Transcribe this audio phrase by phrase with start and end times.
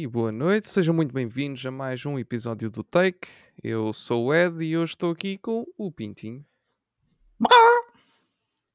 [0.00, 0.70] e boa noite.
[0.70, 3.28] Sejam muito bem-vindos a mais um episódio do Take.
[3.62, 6.42] Eu sou o Ed e hoje estou aqui com o Pintinho.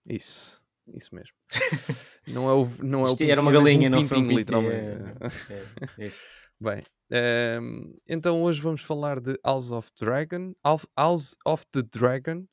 [0.07, 0.61] Isso,
[0.93, 1.35] isso mesmo.
[2.27, 4.17] Não é o, não é o Isto era Pintinho, uma é galinha, um não foi
[4.19, 4.61] um pintinho, pintinho.
[4.61, 5.15] literalmente.
[5.97, 6.25] É, é isso.
[6.59, 10.53] Bem, ehm, então hoje vamos falar de House of Dragon,
[10.95, 12.45] House of the Dragon,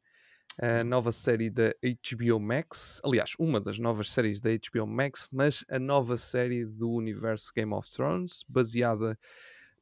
[0.61, 3.01] a nova série da HBO Max.
[3.05, 7.73] Aliás, uma das novas séries da HBO Max, mas a nova série do universo Game
[7.73, 9.19] of Thrones, baseada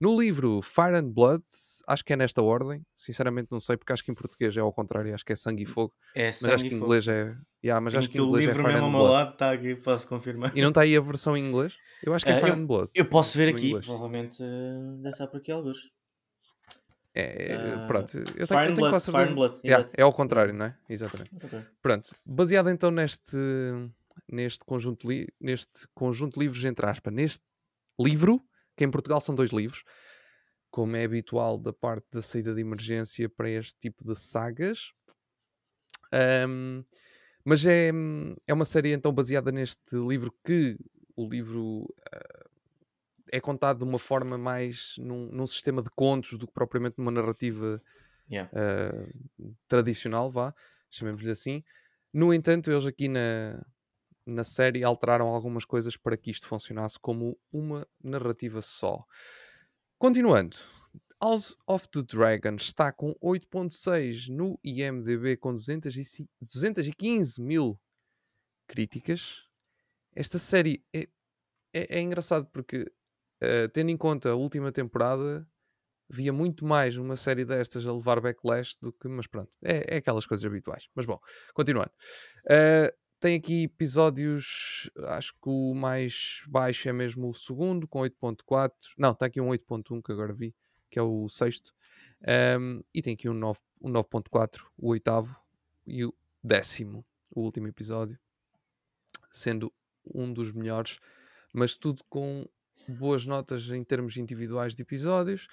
[0.01, 1.43] no livro Fire and Blood.
[1.87, 2.83] Acho que é nesta ordem.
[2.95, 5.65] Sinceramente, não sei, porque acho que em português é ao contrário, acho que é Sangue
[5.65, 5.93] e Fogo.
[6.15, 6.85] É Mas sangue acho que em fogo.
[6.87, 7.37] inglês é.
[7.63, 9.75] Yeah, mas Tenho acho que o é livro Fire mesmo ao meu lado, está aqui,
[9.77, 10.57] posso confirmar.
[10.57, 11.77] E não está aí a versão em inglês?
[12.03, 12.91] Eu acho que é Ah, Fire and Blood.
[12.95, 13.85] Eu posso ver aqui, inglês.
[13.85, 15.77] provavelmente eh, deve estar por aqui alguns.
[17.15, 19.61] É, Ah, pronto, eu tenho, eu tenho quase certeza.
[19.65, 20.77] Yeah, é ao contrário, não é?
[20.89, 21.31] Exatamente.
[21.43, 21.65] Ok.
[21.83, 23.37] Pronto, baseado então neste,
[24.29, 25.09] neste, conjunto,
[25.41, 27.45] neste conjunto de livros, entre aspas, neste
[27.99, 28.43] livro,
[28.77, 29.83] que em Portugal são dois livros,
[30.71, 34.93] como é habitual da parte da saída de emergência para este tipo de sagas.
[36.13, 36.85] Ahm,
[37.45, 37.91] mas é,
[38.47, 40.77] é uma série então baseada neste livro que
[41.17, 42.40] o livro ah,
[43.33, 47.11] é contado de uma forma mais num, num sistema de contos do que propriamente numa
[47.11, 47.83] narrativa
[48.31, 48.49] Yeah.
[48.55, 50.55] ah, tradicional, vá,
[50.89, 51.65] chamemos-lhe assim.
[52.13, 53.61] No entanto, eles aqui na,
[54.25, 59.05] na série alteraram algumas coisas para que isto funcionasse como uma narrativa só.
[59.99, 60.57] Continuando,
[61.21, 67.79] House of the Dragon está com 8.6 no IMDB com 205 215 mil
[68.67, 69.47] críticas.
[70.15, 71.09] Esta série é,
[71.73, 72.91] é, é engraçado porque,
[73.41, 75.47] eh, tendo em conta a última temporada,
[76.09, 79.09] via muito mais uma série destas a levar backlash do que.
[79.09, 80.89] Mas pronto, é, é aquelas coisas habituais.
[80.95, 81.19] Mas bom,
[81.55, 81.93] continuando.
[82.49, 88.73] Eh, tem aqui episódios, acho que o mais baixo é mesmo o segundo, com 8.4.
[88.97, 90.55] Não, está aqui um 8.1 que agora vi,
[90.91, 91.75] que é o sexto.
[92.27, 95.39] Ahm, e tem aqui um 9 um 9.4, o oitavo,
[95.87, 98.19] e o décimo, o último episódio,
[99.31, 99.73] sendo
[100.05, 100.99] um dos melhores,
[101.53, 102.47] mas tudo com
[102.91, 105.49] boas notas em termos individuais de episódios.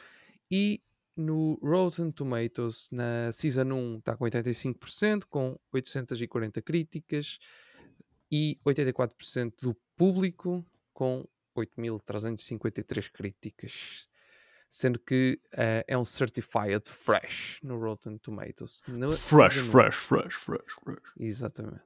[0.49, 0.81] E
[1.15, 7.39] no Rotten Tomatoes, na Season 1, está com 85%, com 840 críticas,
[8.31, 14.07] e 84% do público com 8.353 críticas.
[14.69, 18.83] Sendo que eh, é um Certified Fresh no Rotten Tomatoes.
[18.87, 19.71] No Fresh, Season 1.
[19.71, 21.13] fresh, fresh, fresh, fresh.
[21.17, 21.81] Exatamente.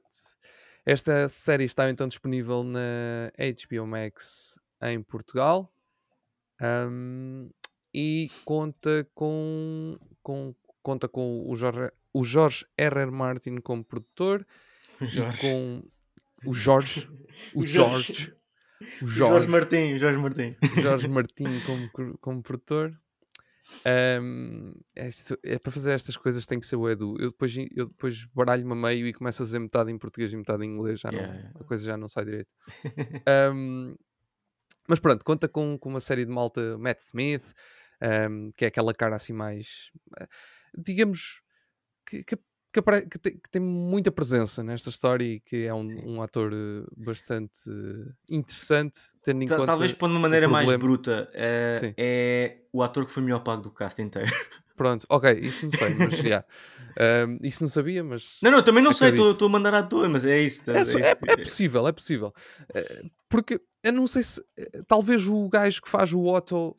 [0.84, 5.72] Esta série está então disponível na HBO Max em Portugal
[6.62, 7.50] Ahm,
[7.92, 13.10] e conta com, com, conta com o Jorge, o Jorge R.R.
[13.10, 14.46] Martin como produtor
[15.00, 15.40] O e Jorge.
[15.40, 15.82] com
[16.46, 17.08] o Jorge,
[17.54, 18.14] o O Jorge.
[18.14, 18.36] Jorge,
[19.02, 20.56] o Jorge Jorge, o Jorge Martim.
[20.62, 22.96] o Jorge Martin como, como produtor.
[23.84, 25.08] Ahm, é,
[25.44, 27.16] é para fazer estas coisas tem que ser o Edu.
[27.18, 30.36] Eu depois, eu depois baralho-me a meio e começo a dizer metade em português e
[30.36, 31.50] metade em inglês, já não, yeah.
[31.60, 32.50] a coisa já não sai direito.
[33.26, 33.94] Ahm,
[34.88, 37.52] mas pronto, conta com, com uma série de malta, Matt Smith,
[38.00, 40.26] ahm, que é aquela cara assim mais, eh,
[40.76, 41.40] digamos,
[42.06, 42.36] que, que,
[42.72, 46.22] que apare- que tem, que tem muita presença nesta história e que é um, um
[46.22, 47.70] ator eh, bastante
[48.28, 49.66] interessante, tendo em Ta- conta.
[49.66, 51.30] Talvez pondo de uma maneira mais bruta,
[51.80, 51.94] Sim.
[51.96, 54.30] é o ator que foi melhor pago do cast inteiro.
[54.76, 56.44] Pronto, ok, isso não sei, mas já.
[56.98, 58.38] Ahm, isso não sabia, mas.
[58.42, 59.32] Não, não, também não sei, Acredito.
[59.32, 60.64] estou a mandar à toa, mas é isso.
[60.64, 62.32] tá- É, é isso é- que- é possível, é possível.
[63.28, 64.42] Porque eu não sei se.
[64.56, 66.74] eh, talvez o gajo que faz o Otto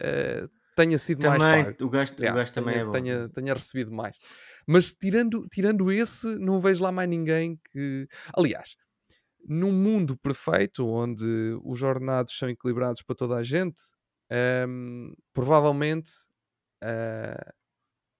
[0.00, 1.84] eh, tenha sido mais Também, pago.
[1.84, 2.92] o gajo, o Yeah, gajo também tenha, é bom.
[2.92, 4.16] tenha, tenha recebido mais.
[4.66, 8.08] Mas tirando, tirando esse, não vejo lá mais ninguém que.
[8.36, 8.76] Aliás,
[9.46, 11.24] num mundo perfeito, onde
[11.62, 13.80] os ordenados são equilibrados para toda a gente,
[14.30, 16.10] ehm, provavelmente
[16.82, 17.52] eh,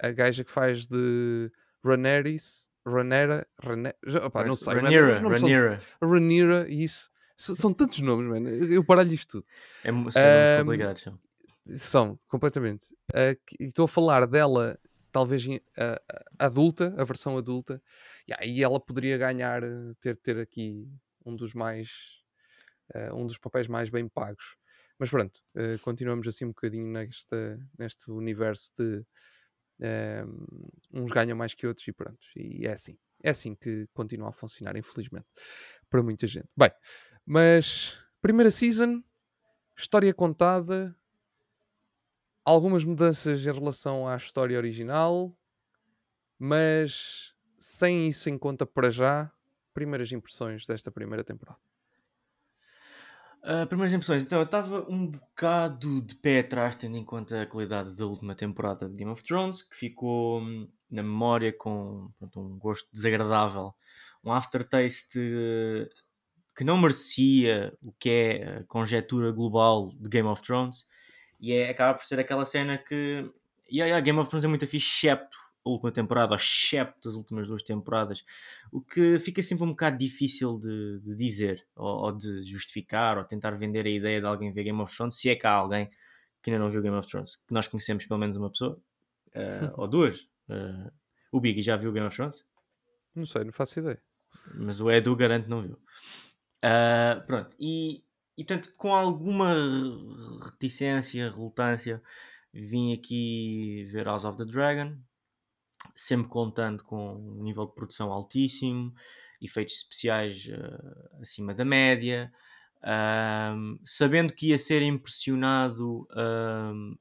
[0.03, 1.51] a gaja que faz de
[1.85, 2.37] Rhaenyra,
[2.87, 5.81] Rhaenyra já- opá, não sei, são- Rhaenyra.
[6.03, 7.11] Rhaenyra, isso.
[7.37, 8.49] São tantos nomes, mano.
[8.49, 9.47] Eu baralho isto tudo.
[9.85, 11.03] É, são nomes complicados.
[11.03, 11.19] São.
[11.77, 12.87] São, completamente.
[13.59, 14.79] E estou a falar dela,
[15.11, 15.45] talvez
[15.79, 16.01] a-
[16.39, 17.83] adulta, a versão adulta.
[18.29, 20.87] E aí ela poderia ganhar, eh, ter, ter aqui
[21.25, 22.23] um dos mais.
[22.95, 24.57] ah, um dos papéis mais bem pagos.
[24.99, 29.05] Mas pronto, eh, continuamos assim um bocadinho nesta, neste universo de.
[29.81, 30.47] ehm,
[30.93, 32.27] uns ganham mais que outros e pronto.
[32.37, 32.99] E é assim.
[33.23, 35.27] É assim que continua a funcionar, infelizmente.
[35.91, 36.49] Para muita gente.
[36.57, 36.71] Bem,
[37.27, 37.99] mas.
[38.21, 39.03] Primeira season,
[39.77, 40.97] história contada,
[42.45, 45.37] algumas mudanças em relação à história original,
[46.39, 49.31] mas sem isso em conta para já,
[49.73, 51.59] primeiras impressões desta primeira temporada.
[53.43, 57.47] Uh, primeiras impressões, então eu estava um bocado de pé atrás, tendo em conta a
[57.47, 62.41] qualidade da última temporada de Game of Thrones, que ficou hum, na memória com pronto,
[62.41, 63.75] um gosto desagradável,
[64.25, 65.21] um aftertaste
[66.57, 70.87] que não merecia o que é a conjetura global de Game of Thrones,
[71.41, 73.31] e é, acaba por ser aquela cena que
[73.71, 75.37] yeah, yeah, Game of Thrones é muito fixe, excepto
[75.67, 78.25] a última temporada, ou excepto as últimas duas temporadas,
[78.71, 83.25] o que fica sempre um bocado difícil de, de dizer, ou, ou, de justificar, ou
[83.25, 85.91] tentar vender a ideia de alguém ver Game of Thrones, se é que há alguém
[86.43, 88.79] que ainda não viu Game of Thrones, que nós conhecemos pelo menos uma pessoa,
[89.35, 90.29] uh, ou duas.
[90.49, 90.93] Uh,
[91.33, 92.45] o Biggie já viu Game of Thrones?
[93.15, 94.01] Não sei, não faço ideia.
[94.55, 95.79] Mas o Edu garante não viu.
[96.65, 98.03] Uh, pronto, e,
[98.39, 99.55] e portanto, com alguma
[100.43, 102.03] reticência, relutância,
[102.55, 104.97] vim aqui ver House of the Dragon,
[105.95, 108.95] sempre contando com um nível de produção altíssimo,
[109.43, 112.33] efeitos especiais uh, acima da média,
[112.83, 116.09] um, sabendo que ia ser impressionado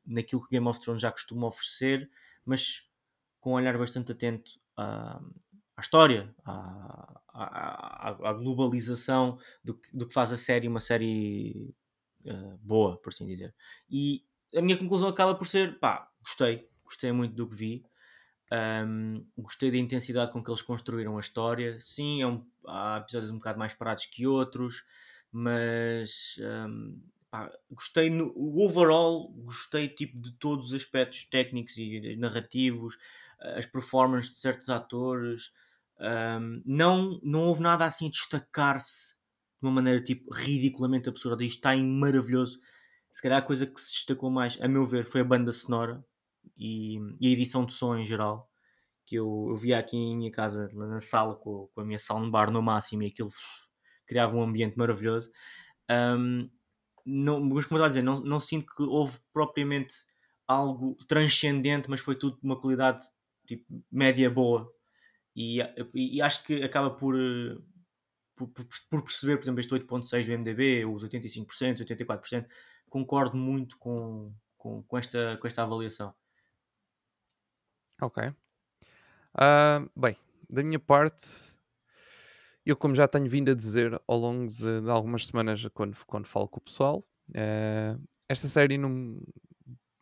[0.06, 2.10] naquilo que Game of Thrones já costuma oferecer,
[2.46, 2.86] mas
[3.40, 4.60] com um olhar bastante atento
[5.76, 11.74] à história, à, à, à, globalização do que, do que faz a série uma série
[12.26, 13.54] uh, boa, por assim dizer.
[13.90, 14.24] E
[14.56, 17.86] a minha conclusão acaba por ser, pá, gostei, gostei muito do que vi.
[18.52, 21.80] Um, gostei da intensidade com que eles construíram a história.
[21.80, 24.86] Sim, é um, há episódios um bocado mais parados que outros,
[25.32, 26.36] mas
[26.68, 28.32] um, pá, gostei no
[28.64, 32.96] overall, gostei tipo de todos os aspectos técnicos e narrativos,
[33.40, 35.52] as performances de certos atores.
[36.00, 39.16] Um, não, não houve nada assim a destacar-se
[39.62, 41.44] de uma maneira tipo ridiculamente absurda.
[41.44, 42.60] Isto está em maravilhoso.
[43.12, 46.04] Se calhar a coisa que se destacou mais, a meu ver, foi a banda sonora
[46.58, 48.50] e, e a edição de som em geral.
[49.06, 52.52] Que eu, eu via aqui em minha casa, na sala, com, com a minha soundbar
[52.52, 53.30] no máximo e aquilo
[54.08, 55.32] criava um ambiente maravilhoso.
[55.90, 56.50] Um,
[57.06, 59.94] não, mas como eu estava a dizer, não, não sinto que houve propriamente
[60.48, 63.06] algo transcendente, mas foi tudo de uma qualidade
[63.46, 64.72] tipo, média boa.
[65.36, 65.60] E,
[65.94, 67.16] e, acho que acaba por,
[68.36, 68.48] por,
[68.90, 72.48] por, perceber, por exemplo, este 8.6 do MDB, os 85%, 84%,
[72.90, 76.14] concordo muito com, com, com, esta, com esta avaliação.
[78.02, 78.28] Ok.
[78.28, 80.16] Uh, bem,
[80.48, 81.58] da minha parte,
[82.66, 86.28] eu como já tenho vindo a dizer ao longo de, de algumas semanas quando, quando
[86.28, 89.20] falo com o pessoal, uh, esta série não,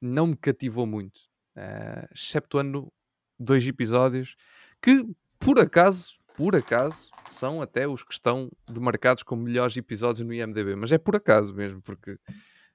[0.02, 1.18] não me cativou muito,
[1.56, 2.92] uh, exceptuando
[3.40, 4.36] dois episódios
[4.82, 5.06] que,
[5.40, 10.76] por acaso, por acaso, são até os que estão demarcados como melhores episódios no IMDB,
[10.76, 12.18] mas é por acaso mesmo, porque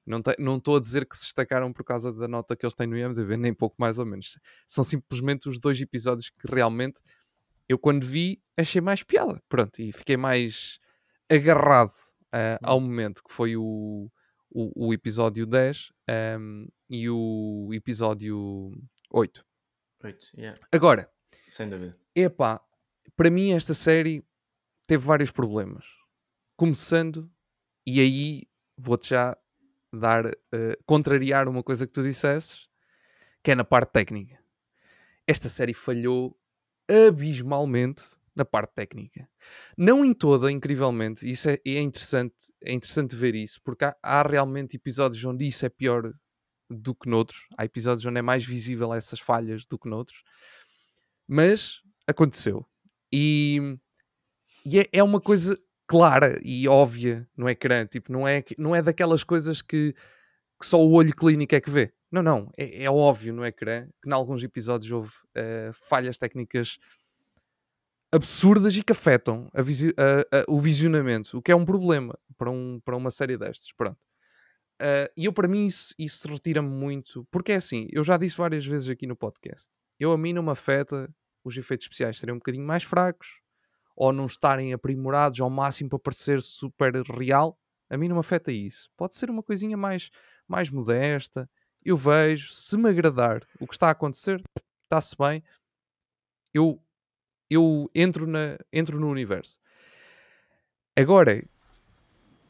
[0.06, 2.96] não estou a dizer que se destacaram por causa da nota que eles têm no
[2.96, 4.38] IMDb, nem pouco mais ou menos.
[4.66, 7.00] São simplesmente os dois episódios que realmente
[7.68, 9.42] eu, quando vi, achei mais piada.
[9.48, 10.78] Pronto, e fiquei mais
[11.28, 14.08] agarrado uh, ao momento, que foi o,
[14.48, 18.72] o, o episódio 10 um, ehm, e o episódio
[19.10, 19.44] 8.
[20.04, 20.60] 8, yeah.
[20.70, 21.10] Agora,
[21.56, 21.96] sem dúvida.
[22.14, 22.60] Epá,
[23.16, 24.24] para mim esta série
[24.86, 25.84] teve vários problemas.
[26.56, 27.30] Começando,
[27.86, 29.36] e aí vou-te já
[29.92, 32.66] dar, uh, contrariar uma coisa que tu dissesses,
[33.42, 34.38] que é na parte técnica.
[35.26, 36.38] Esta série falhou
[36.88, 38.02] abismalmente
[38.34, 39.28] na parte técnica.
[39.76, 44.22] Não em toda, incrivelmente, isso é, é interessante, é interessante ver isso, porque há, há,
[44.22, 46.12] realmente episódios onde isso é pior
[46.68, 50.22] do que noutros, há episódios onde é mais visível essas falhas do que noutros,
[51.26, 52.66] mas aconteceu.
[53.12, 53.78] E,
[54.64, 57.86] e é, é uma coisa clara e óbvia no ecrã.
[57.86, 59.94] Tipo, não é, não é daquelas coisas que,
[60.60, 61.92] que só o olho clínico é que vê.
[62.10, 62.50] Não, não.
[62.56, 66.78] É, é óbvio no ecrã que em alguns episódios houve uh, falhas técnicas
[68.12, 72.18] absurdas e que afetam a visi a, a, o visionamento, o que é um problema
[72.38, 73.72] para, um, para uma série destas.
[73.72, 73.98] Pronto.
[74.80, 78.36] Uh, e eu, para mim, isso, isso retira-me muito, porque é assim, eu já disse
[78.36, 81.12] várias vezes aqui no podcast, eu a mim não me afeta
[81.44, 83.40] os efeitos especiais serem um bocadinho mais fracos,
[83.96, 88.52] ou não estarem aprimorados ao máximo para parecer super real, a mim não me afeta
[88.52, 88.90] isso.
[88.96, 90.10] Pode ser uma coisinha mais,
[90.46, 91.48] mais modesta.
[91.84, 94.42] Eu vejo, se me agradar o que está a acontecer,
[94.84, 95.42] está-se bem.
[96.52, 96.82] Eu,
[97.48, 99.58] eu entro, na, entro no universo.
[100.96, 101.44] Agora,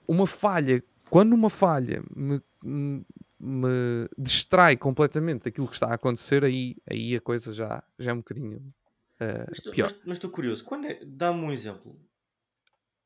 [0.08, 3.04] uma falha, quando uma falha me, me,
[3.38, 8.14] me distrai completamente daquilo que está a acontecer, aí, aí a coisa já, já é
[8.14, 8.72] um bocadinho
[9.16, 9.90] Uh, mas, pior.
[10.04, 11.00] Mas, estou curioso, quando é...
[11.04, 11.98] dá-me um exemplo.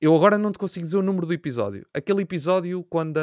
[0.01, 1.87] Eu agora não te consigo dizer o número do episódio.
[1.95, 3.19] Aquele episódio quando.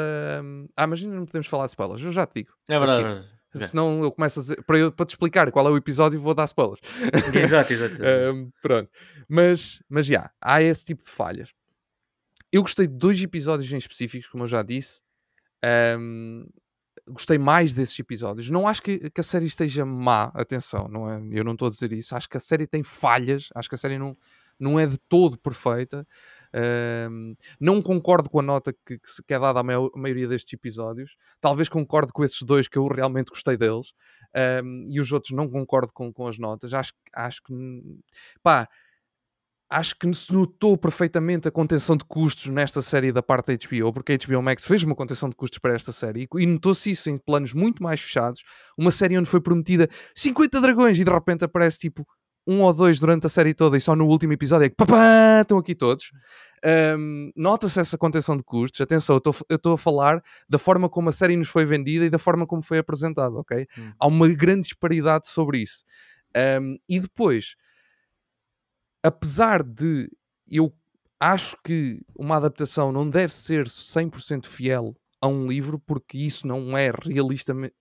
[0.76, 2.52] Ah, mas ainda não podemos falar de spoilers, eu já te digo.
[2.68, 3.04] É verdade, é
[3.52, 3.70] verdade.
[3.70, 6.34] Senão eu começo a dizer, para, eu, para te explicar qual é o episódio, vou
[6.34, 6.80] dar spoilers.
[7.34, 7.94] Exato, exato.
[7.94, 8.32] exato.
[8.32, 8.90] um, pronto.
[9.28, 11.52] Mas, mas já, há esse tipo de falhas.
[12.52, 15.02] eu gostei de dois episódios em específicos, como eu já disse.
[15.98, 16.46] Um,
[17.10, 18.50] gostei mais desses episódios.
[18.50, 21.20] Não acho que, que, a série esteja má, atenção, não é?
[21.32, 22.14] eu não estou a dizer isso.
[22.14, 24.16] Acho que a série tem falhas, acho que a série não,
[24.58, 26.06] não é de todo perfeita.
[27.10, 31.16] Um, não concordo com a nota que, que é dada à maioria destes episódios.
[31.40, 33.92] Talvez concorde com esses dois que eu realmente gostei deles.
[34.64, 36.74] Um, e os outros não concordo com, com as notas.
[36.74, 37.54] Acho, acho que
[38.42, 38.68] pá,
[39.70, 43.92] acho que se notou perfeitamente a contenção de custos nesta série da parte da HBO,
[43.92, 47.10] porque a HBO Max fez uma contenção de custos para esta série e notou-se isso
[47.10, 48.42] em planos muito mais fechados.
[48.76, 52.06] Uma série onde foi prometida 50 dragões e de repente aparece tipo
[52.46, 55.42] um ou dois durante a série toda e só no último episódio é que papá,
[55.42, 56.10] estão aqui todos.
[56.64, 58.80] Um, Nota-se essa contenção de custos.
[58.80, 59.20] Atenção,
[59.50, 62.46] eu estou a falar da forma como a série nos foi vendida e da forma
[62.46, 63.66] como foi apresentada, ok?
[63.78, 63.92] Hum.
[64.00, 65.84] Há uma grande disparidade sobre isso.
[66.60, 67.54] Um, e depois,
[69.08, 70.10] apesar de
[70.50, 70.72] eu
[71.18, 76.76] acho que uma adaptação não deve ser 100% fiel a um livro, porque isso não
[76.76, 76.92] é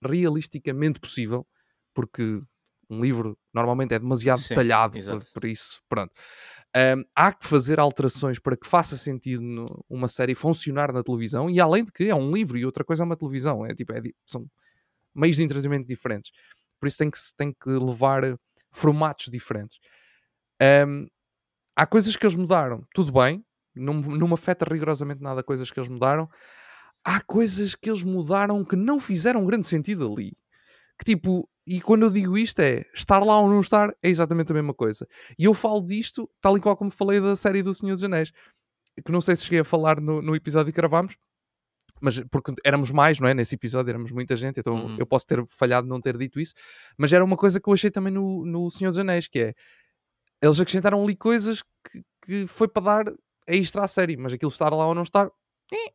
[0.01, 1.45] realisticamente possível,
[1.93, 2.41] porque
[2.89, 6.11] um livro normalmente é demasiado Sim, detalhado por, por, isso, pronto.
[6.75, 11.49] Um, há que fazer alterações para que faça sentido no, uma série funcionar na televisão,
[11.49, 13.93] e além de que é um livro e outra coisa é uma televisão, é, tipo,
[13.93, 14.49] é, são
[15.13, 16.31] meios de entretenimento diferentes,
[16.79, 18.39] por isso tem que, tem que levar
[18.71, 19.77] formatos diferentes.
[20.87, 21.07] Um,
[21.77, 25.79] há coisas que eles mudaram, tudo bem, não, não me afeta rigorosamente nada coisas que
[25.79, 26.27] eles mudaram.
[27.03, 30.35] Há coisas que eles mudaram que não fizeram grande sentido ali.
[30.97, 34.51] Que tipo, e quando eu digo isto é estar lá ou não estar é exatamente
[34.51, 35.07] a mesma coisa.
[35.37, 38.31] E eu falo disto tal e qual como falei da série do Senhor dos Anéis,
[39.05, 41.15] que não sei se cheguei a falar no, no episódio que gravámos,
[42.01, 43.33] mas porque éramos mais, não é?
[43.35, 44.97] Nesse episódio éramos muita gente, então uhum.
[44.97, 46.55] eu posso ter falhado não ter dito isso,
[46.97, 49.53] mas era uma coisa que eu achei também no, no Senhor dos Anéis, que é
[50.41, 53.13] eles acrescentaram ali coisas que, que foi para dar
[53.47, 55.29] extra à série, mas aquilo estar lá ou não estar,
[55.71, 55.93] eh,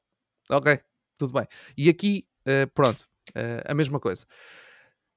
[0.50, 0.80] ok,
[1.18, 1.46] tudo bem.
[1.76, 4.26] E aqui, uh, pronto, uh, a mesma coisa.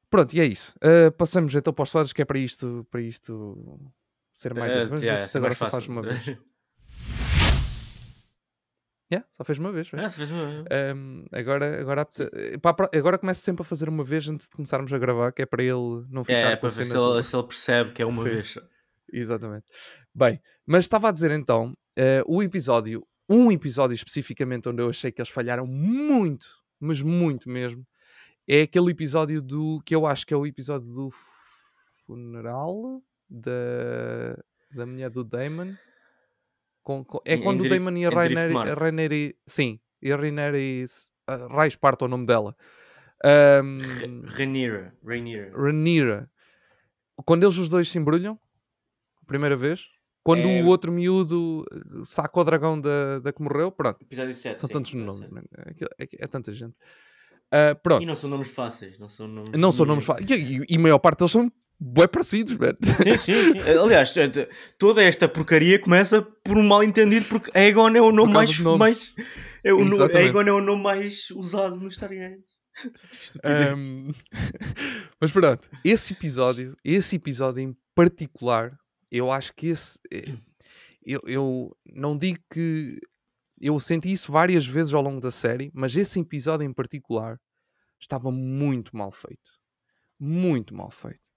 [0.09, 0.73] Pronto, e é isso.
[0.77, 3.91] Uh, passamos então para os slides, que é para isto, para isto
[4.31, 4.73] ser mais.
[4.73, 6.25] Uh, Vamos yeah, se agora só faz uma vez.
[9.11, 9.89] yeah, só fez uma vez.
[9.93, 10.65] Ah, só fez uma vez.
[10.95, 12.07] Um, agora, agora,
[12.93, 15.63] agora começo sempre a fazer uma vez antes de começarmos a gravar, que é para
[15.63, 16.49] ele não ficar.
[16.49, 18.29] É, é para ver se ele, se ele, percebe que é uma Sim.
[18.29, 18.57] vez.
[19.11, 19.65] Exatamente.
[20.13, 25.11] Bem, mas estava a dizer então, uh, o episódio, um episódio especificamente onde eu achei
[25.11, 26.47] que eles falharam muito,
[26.79, 27.85] mas muito mesmo,
[28.47, 31.09] é aquele episódio do que eu acho que é o episódio do
[32.05, 34.37] funeral da,
[34.71, 35.73] da mulher do Damon.
[36.83, 38.09] Com, com, é quando o Damon e a
[38.75, 40.85] Raineri, sim, e a Raineri
[41.29, 42.55] uh, Reis parte o nome dela.
[43.23, 43.79] Um,
[44.27, 45.51] Rhaenyra, Rhaenyra.
[45.57, 46.29] Rhaenyra.
[47.25, 48.39] Quando eles os dois se embrulham,
[49.25, 49.85] primeira vez,
[50.23, 50.61] quando é...
[50.61, 51.65] o outro miúdo
[52.03, 54.01] saca o dragão da, da que morreu, pronto.
[54.01, 54.59] Episódio 7.
[54.59, 56.73] São sim, tantos nomes, é, é, é, tanta gente.
[57.53, 58.01] Uh, pronto.
[58.01, 58.97] E não são nomes fáceis.
[58.97, 60.29] Não são nomes, não são nomes fáceis.
[60.29, 62.77] E, e, e a maior parte deles são bem parecidos, velho.
[62.81, 63.59] Sim, sim, sim.
[63.79, 64.13] Aliás,
[64.79, 68.59] toda esta porcaria começa por um mal entendido, porque Aegon é o nome mais.
[68.59, 69.15] mais
[69.63, 69.79] é o,
[70.15, 72.55] Aegon é o nome mais usado nos Targaryens.
[73.45, 74.11] Um,
[75.21, 78.77] mas pronto, esse episódio, esse episódio em particular,
[79.11, 79.99] eu acho que esse.
[80.11, 80.35] Eh,
[81.05, 82.99] eu, eu não digo que
[83.61, 87.39] eu senti isso várias vezes ao longo da série, mas esse episódio em particular
[87.99, 89.51] estava muito mal feito.
[90.19, 91.31] Muito mal feito.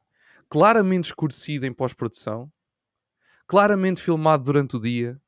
[0.49, 2.51] Claramente escurecido em pós-produção,
[3.47, 5.21] claramente filmado durante o dia.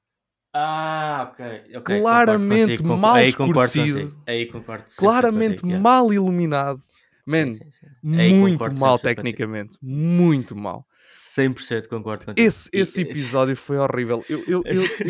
[0.53, 1.77] Ah, ok.
[1.77, 4.23] okay claramente contigo, mal aí escurecido.
[4.27, 4.85] Aí concordo.
[4.97, 6.81] Claramente contigo, mal iluminado.
[7.27, 7.87] Man, sim, sim, sim.
[8.03, 9.79] muito mal tecnicamente.
[9.81, 10.87] Muito mal.
[11.05, 12.47] 100% concordo contigo.
[12.47, 14.25] Esse, esse episódio foi horrível.
[14.29, 14.63] Eu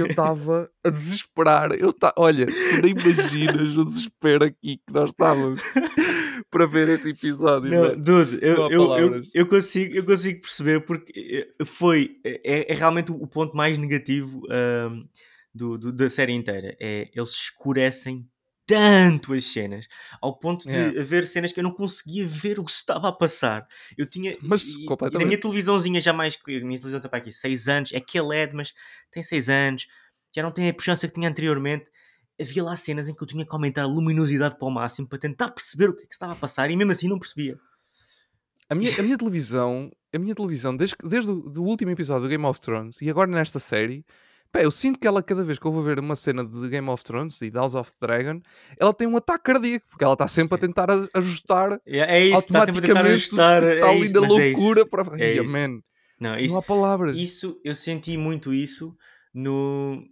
[0.06, 1.72] estava eu, eu, eu a desesperar.
[1.72, 2.12] Eu ta...
[2.16, 5.60] Olha, tu nem imaginas o desespero aqui que nós estávamos
[6.50, 7.70] para ver esse episódio.
[7.70, 11.12] Não, dude, eu, eu, eu, eu, consigo, eu consigo perceber porque
[11.58, 12.16] eh, foi.
[12.24, 15.08] É, é realmente o ponto mais negativo um,
[15.54, 16.76] do, do, da série inteira.
[16.80, 18.26] É, eles escurecem
[18.70, 19.88] tanto as cenas,
[20.22, 21.00] ao ponto de yeah.
[21.00, 23.66] haver cenas que eu não conseguia ver o que se estava a passar.
[23.98, 24.36] Eu tinha.
[24.40, 26.36] Mas, e, e na minha televisãozinha, já mais.
[26.36, 28.72] A minha televisão está para aqui 6 anos, é que LED, mas
[29.10, 29.88] tem 6 anos,
[30.34, 31.90] já não tem a puxança que tinha anteriormente.
[32.40, 35.18] Havia lá cenas em que eu tinha que aumentar a luminosidade para o máximo para
[35.18, 37.58] tentar perceber o que, é que estava a passar e mesmo assim não percebia.
[38.68, 42.44] A minha, a minha televisão, a minha televisão, desde, desde o último episódio do Game
[42.44, 44.06] of Thrones e agora nesta série,
[44.52, 46.88] Pá, eu sinto que ela, cada vez que eu vou ver uma cena de Game
[46.88, 48.40] of Thrones e House of Dragon,
[48.78, 53.14] ela tem um ataque cardíaco, porque ela está sempre a tentar ajustar é, isso, automaticamente.
[53.22, 54.80] Está, ajustar, está é ali na loucura.
[54.80, 55.22] É para...
[55.22, 55.80] É man,
[56.20, 57.16] não, isso, não há palavras.
[57.16, 58.96] Isso, eu senti muito isso
[59.32, 60.02] no,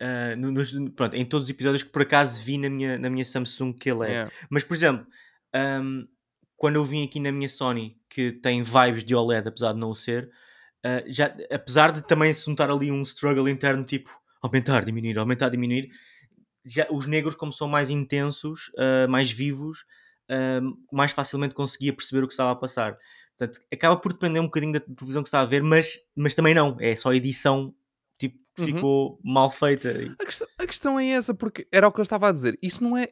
[0.00, 3.10] uh, no- nos- pronto, em todos os episódios que por acaso vi na minha, na
[3.10, 4.08] minha Samsung que ele é.
[4.08, 4.32] Yeah.
[4.50, 5.06] Mas, por exemplo,
[5.54, 6.06] um,
[6.56, 9.90] quando eu vim aqui na minha Sony, que tem vibes de OLED, apesar de não
[9.90, 10.30] o ser,
[10.84, 14.10] uh, já, apesar de também se notar ali um struggle interno, tipo
[14.40, 15.90] aumentar, diminuir, aumentar, diminuir,
[16.64, 19.84] já, os negros, como são mais intensos, uh, mais vivos,
[20.30, 22.98] uh, mais facilmente conseguia perceber o que estava a passar.
[23.36, 26.54] Portanto, acaba por depender um bocadinho da televisão que está a ver, mas, mas também
[26.54, 27.74] não, é só a edição
[28.18, 28.66] tipo, que Uhum.
[28.66, 29.90] ficou mal feita.
[30.20, 32.58] A questão, a questão é essa, porque era o que eu estava a dizer.
[32.62, 33.08] Isso não é.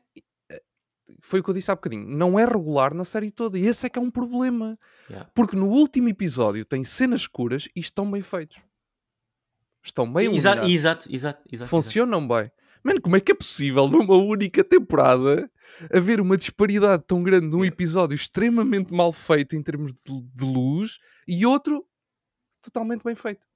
[1.22, 2.06] Foi o que eu disse há bocadinho.
[2.06, 3.58] Não é regular na série toda.
[3.58, 4.76] E esse é que é um problema.
[5.08, 5.30] Yeah.
[5.34, 8.58] Porque no último episódio tem cenas escuras e estão bem feitos.
[9.82, 10.70] Estão bem Exato, iluminados.
[10.74, 11.70] exato, exato, exato.
[11.70, 12.50] Funcionam bem.
[12.82, 15.50] Mano, como é que é possível numa única temporada
[15.92, 20.98] haver uma disparidade tão grande num episódio extremamente mal feito em termos de, de luz
[21.28, 21.86] e outro
[22.62, 23.46] totalmente bem feito?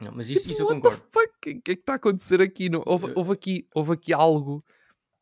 [0.00, 1.02] Não, mas isso, Tipo, isso eu concordo.
[1.14, 2.68] O que, é que está a acontecer aqui?
[2.68, 3.68] Não, houve, houve aqui?
[3.74, 4.64] houve aqui algo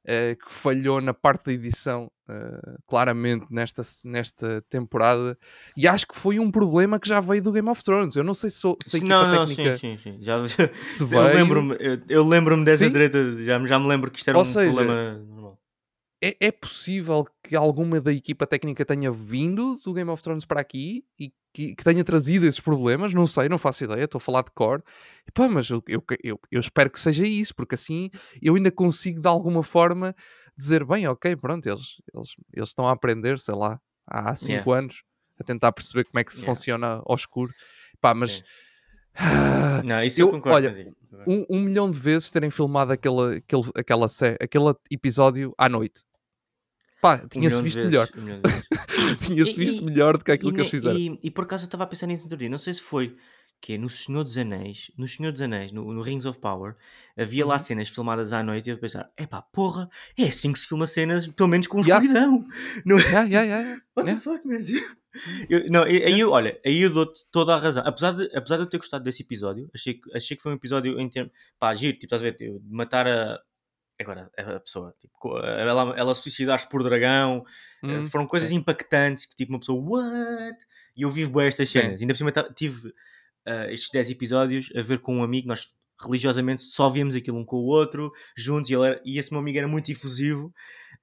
[0.04, 5.36] eh, que falhou na parte da edição, eh, claramente, nesta, nesta temporada.
[5.76, 8.16] E acho que foi um problema que já veio do Game of Thrones.
[8.16, 10.18] Eu não sei se, sou- se a equipa não, não, técnica sim, sim, sim.
[10.22, 10.36] Já,
[10.82, 11.24] se eu veio.
[11.34, 11.76] lembro-me
[12.08, 12.92] eu, lembro-me dessa Sim?
[12.92, 15.51] treta, já, já me lembro que isto era Ou um seja, problema normal.
[16.22, 20.60] É, é possível que alguma da equipa técnica tenha vindo do Game of Thrones para
[20.60, 23.12] aqui e que, que tenha trazido esses problemas?
[23.12, 24.82] Não sei, não faço ideia, estou a falar de cor.
[25.26, 28.08] E pá, mas eu, eu, eu, eu espero que seja isso, porque assim
[28.40, 30.14] eu ainda consigo de alguma forma
[30.56, 34.78] dizer, bem, ok, pronto, eles, eles, eles estão a aprender, sei lá, há 5 Yeah.
[34.78, 35.02] anos,
[35.40, 36.54] a tentar perceber como é que se Yeah.
[36.54, 37.52] funciona ao escuro.
[38.00, 38.42] Pá, mas Sim.
[39.84, 40.94] Não, isso Eu- eu, concordo olha,
[41.26, 44.06] um, um milhão de vezes terem filmado aquele, aquele, aquela,
[44.40, 46.00] aquele episódio à noite.
[47.02, 48.08] Pá, Um tinha-se de visto vezes, melhor.
[48.16, 48.40] um.
[49.18, 50.96] Tinha-se visto e- melhor do que aquilo e, que eles fizeram.
[50.98, 53.14] e- e por acaso eu estava a pensar nisso outro dia, não sei se foi
[53.60, 56.74] que é no Senhor dos Anéis, no Senhor dos Anéis, no, no Rings of Power,
[57.16, 57.60] havia lá Uhum.
[57.60, 59.88] cenas filmadas à noite e eu pensar, epá, porra,
[60.18, 62.04] é assim que se filma cenas, pelo menos com Yeah.
[62.04, 62.44] escuridão.
[62.86, 63.02] Não é?
[63.02, 63.82] Yeah, yeah, yeah.
[63.96, 64.14] What Yeah.
[64.14, 64.58] the fuck, man?
[65.50, 67.82] Eu, não, aí eu, olha, aí eu dou-te toda a razão.
[67.86, 70.54] Apesar de, apesar de eu ter gostado desse episódio, achei que, achei que foi um
[70.54, 71.30] episódio em termos.
[71.58, 72.36] Pá, giro, tipo, estás a ver?
[72.36, 73.38] de matar a.
[74.02, 77.44] Agora, a pessoa, tipo, ela, ela suicidar-se por dragão,
[77.84, 78.56] eh, Hum, foram coisas sim.
[78.56, 80.56] impactantes que, tipo, uma pessoa, what?
[80.96, 81.80] E eu vivo bem estas Sim.
[81.80, 82.00] cenas.
[82.00, 82.92] Ainda por cima tive
[83.46, 85.66] ah, estes 10 episódios a ver com um amigo, nós
[86.00, 89.40] religiosamente só víamos aquilo um com o outro, juntos, e, ele era- e esse meu
[89.40, 90.52] amigo era muito efusivo.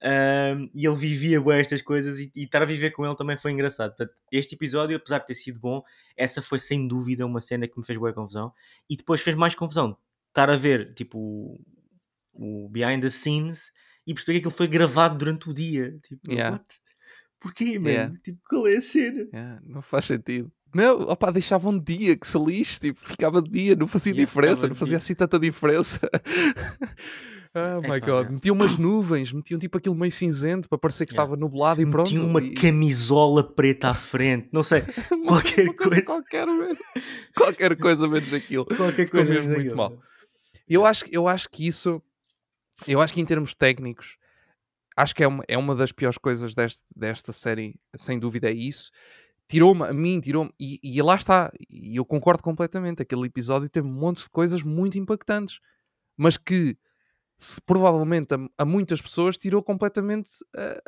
[0.01, 3.37] Um, e ele vivia bem estas coisas e, e estar a viver com ele também
[3.37, 3.89] foi engraçado.
[3.95, 5.81] Portanto, este episódio, apesar de ter sido bom,
[6.15, 8.53] essa foi sem dúvida uma cena que me fez boa confusão.
[8.89, 9.97] E depois fez mais confusão
[10.29, 11.59] estar a ver tipo
[12.33, 13.71] o, behind the scenes
[14.07, 15.95] e perceber que aquilo foi gravado durante o dia.
[16.03, 16.51] Tipo, Yeah.
[16.57, 16.65] what?
[17.39, 17.89] Porquê, mano?
[17.89, 18.13] Yeah.
[18.23, 19.27] Tipo, qual é a cena?
[19.33, 20.51] Yeah, não faz sentido.
[20.75, 24.25] Não, opá, deixavam de dia, que se lixe, tipo, ficava de dia, não fazia Yeah,
[24.29, 24.97] diferença, não fazia dia.
[24.99, 25.99] assim tanta diferença.
[27.55, 28.31] oh my god, yeah.
[28.31, 32.09] metiam umas nuvens, metiam tipo aquilo meio cinzento para parecer que estava nublado e pronto.
[32.09, 34.81] Tinha uma e- camisola preta à frente, não sei,
[35.25, 36.01] qualquer coisa coisa.
[36.03, 36.47] Qualquer,
[37.35, 38.65] qualquer coisa menos aquilo.
[38.65, 39.97] qualquer Ficou coisa mesmo muito mal.
[40.67, 41.99] Eu acho, eu acho que isso,
[42.87, 44.17] eu acho que em termos técnicos,
[44.95, 48.53] acho que é uma, é uma das piores coisas deste, desta série, sem dúvida é
[48.53, 48.91] isso.
[49.47, 53.01] Tirou-me, a mim, tirou-me, e, e lá está, e eu concordo completamente.
[53.01, 55.59] Aquele episódio teve um monte de coisas muito impactantes,
[56.15, 56.77] mas que
[57.37, 60.81] se, provavelmente a, a muitas pessoas tirou completamente a,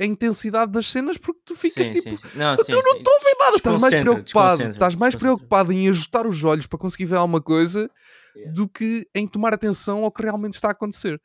[0.00, 2.38] a intensidade das cenas porque tu ficas sim, tipo, sim, sim.
[2.38, 5.72] Não, "Então sim, eu não estou a ver nada, estás mais preocupado, estás mais preocupado
[5.72, 7.88] em ajustar os olhos para conseguir ver alguma coisa
[8.36, 8.52] Yeah.
[8.52, 11.20] do que em tomar atenção ao que realmente está a acontecer.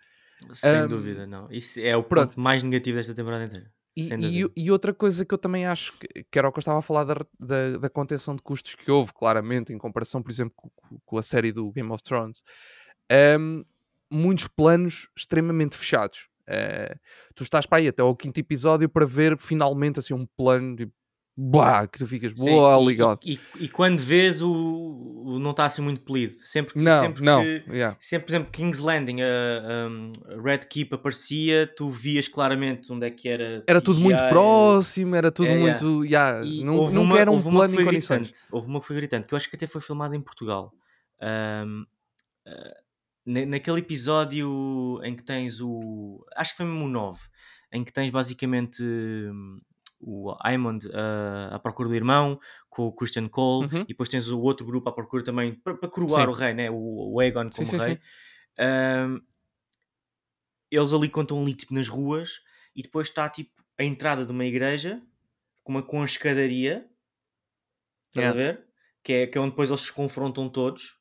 [0.53, 1.47] Sem Ahm, dúvida, não.
[1.51, 2.29] Isso é o pronto.
[2.29, 3.71] ponto mais negativo desta temporada inteira.
[3.97, 4.09] E,
[4.43, 6.79] e, e outra coisa que eu também acho que, que era o que eu estava
[6.79, 10.53] a falar da, da, da contenção de custos que houve, claramente, em comparação, por exemplo,
[10.55, 10.69] com,
[11.03, 12.41] com- a série do Game of Thrones,
[13.11, 13.63] ahm,
[14.09, 16.29] muitos planos extremamente fechados.
[16.47, 16.95] Eh,
[17.35, 20.89] tu estás para aí até ao quinto episódio para ver finalmente assim um plano de
[21.41, 23.19] bah, que tu ficas boa, ligado.
[23.23, 26.33] E, e- e quando vês o, o não está assim muito polido.
[26.33, 27.95] Sempre, que- Não, sempre não, que yeah.
[27.99, 33.05] sempre, por exemplo, King's Landing, a, um, a Red Keep aparecia, tu vias claramente onde
[33.07, 33.63] é que era.
[33.65, 35.81] Era tudo muito próximo, era tudo É, yeah.
[35.83, 36.05] muito.
[36.05, 38.19] yeah, E nu- houve nunca uma, era um plano em condições.
[38.19, 38.47] gritante.
[38.51, 40.73] Houve uma que foi gritante, que eu acho que até foi filmada em Portugal.
[41.21, 41.83] Ahm,
[42.47, 42.73] ah,
[43.25, 46.25] na- naquele episódio em que tens o.
[46.35, 47.19] Acho que foi mesmo o 9,
[47.71, 49.59] em que tens basicamente hum,
[49.99, 53.81] o Aemond ah, à procura do irmão com o Christian Cole Uhum.
[53.81, 56.29] e depois tens o outro grupo à procura também para, para coroar Sim.
[56.29, 56.69] o rei, né?
[56.71, 57.95] o, o Aegon como sim, rei.
[57.95, 58.01] sim.
[58.59, 59.19] Ahm,
[60.71, 62.41] eles ali contam ali tipo nas ruas
[62.75, 65.01] e depois está tipo a entrada de uma igreja
[65.63, 66.87] com uma com a escadaria
[68.09, 68.31] estás Yeah.
[68.31, 68.65] a ver?
[69.03, 70.99] Que é, que é onde depois eles se confrontam todos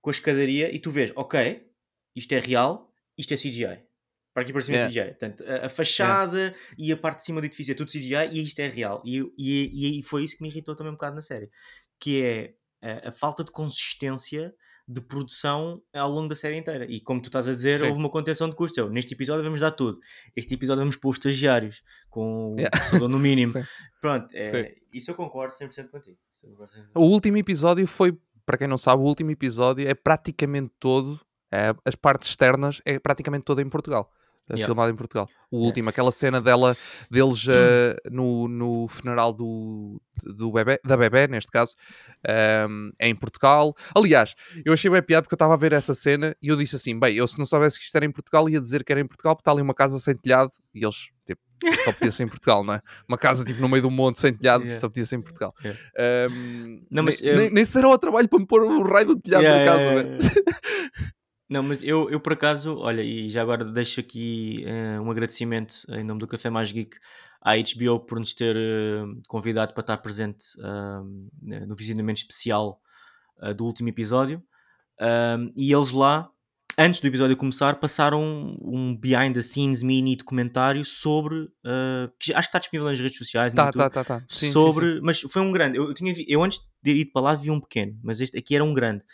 [0.00, 1.66] com a escadaria e tu vês, ok,
[2.14, 3.84] isto é real, isto é CGI.
[4.32, 5.12] Para aqui para cima é Yeah.
[5.12, 5.18] CGI.
[5.18, 8.42] Portanto, a, a fachada e a parte de cima do edifício é tudo CGI e
[8.42, 9.02] isto é real.
[9.04, 11.50] E, e, e foi isso que me irritou também um bocado na série.
[12.00, 12.54] Que é
[13.04, 14.54] a, a falta de consistência
[14.88, 16.84] de produção ao longo da série inteira.
[16.88, 17.86] E como tu estás a dizer, Sim.
[17.86, 18.90] houve uma contenção de custos.
[18.90, 20.00] Neste episódio vamos dar tudo.
[20.34, 23.04] Este episódio vamos pôr os estagiários com Yeah.
[23.04, 23.52] o no mínimo.
[24.00, 26.18] Pronto, é, isso eu concordo 100% contigo.
[26.36, 26.86] Isso eu concordo 100%.
[26.94, 31.74] O último episódio foi, para quem não sabe, o último episódio é praticamente todo, é,
[31.84, 34.10] as partes externas é praticamente toda em Portugal.
[34.48, 34.66] É Yeah.
[34.66, 35.28] Filmado em Portugal.
[35.50, 35.66] O Yeah.
[35.66, 36.76] último, aquela cena dela,
[37.10, 41.74] deles eh, no, no funeral do, do bebê, da bebê, neste caso,
[42.26, 43.74] ehm, é em Portugal.
[43.94, 46.76] Aliás, eu achei bem piada porque eu estava a ver essa cena e eu disse
[46.76, 49.00] assim: bem, eu se não soubesse que isto era em Portugal ia dizer que era
[49.00, 51.40] em Portugal porque está ali uma casa sem telhado e eles, tipo,
[51.84, 52.80] só podia ser em Portugal, não é?
[53.08, 54.80] Uma casa tipo no meio do monte sem telhado, Yeah.
[54.80, 55.54] só podia ser em Portugal.
[55.62, 55.80] Yeah.
[55.96, 59.06] Ehm, Não, mas, nem, ehm, nem, se deram ao trabalho para me pôr o raio
[59.06, 60.18] do telhado Yeah, da casa, yeah, yeah.
[61.48, 65.84] Não, mas eu, eu por acaso, olha, e já agora deixo aqui eh, um agradecimento
[65.90, 66.96] em nome do Café Mais Geek
[67.42, 71.02] à HBO por nos ter eh, convidado para estar presente ah,
[71.42, 72.80] no visionamento especial
[73.56, 74.42] do último episódio.
[75.56, 76.30] E eles lá,
[76.78, 81.48] antes do episódio começar, passaram um behind the scenes mini documentário sobre.
[82.20, 83.52] que acho que está disponível nas redes sociais.
[83.52, 84.20] Tá, tá, tá, tá.
[84.20, 84.94] Sim, sim, sobre.
[84.94, 85.00] sim.
[85.02, 85.76] Mas foi um grande.
[85.76, 88.54] Eu, eu tinha eu antes de ir para lá vi um pequeno, mas este aqui
[88.54, 89.04] era um grande.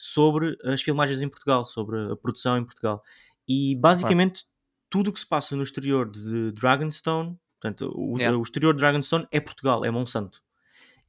[0.00, 3.02] Sobre as filmagens em Portugal, sobre a produção em Portugal.
[3.48, 4.46] E basicamente
[4.88, 8.38] tudo o que se passa no exterior de Dragonstone, portanto, o, Yeah.
[8.38, 10.42] o exterior de Dragonstone é Portugal, é Monsanto.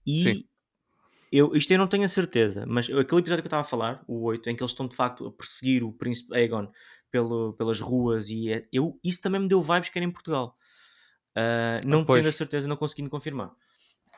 [0.05, 0.43] E Sim.
[1.31, 4.03] eu, isto eu não tenho a certeza, mas aquele episódio que eu estava a falar,
[4.07, 6.71] o 8, em que eles estão de facto a perseguir o príncipe Aegon
[7.11, 10.57] pelo, pelas ruas, e é- eu, isso também me deu vibes que era em Portugal.
[11.35, 12.19] Ah, não pois.
[12.19, 13.51] tendo a certeza, não conseguindo confirmar.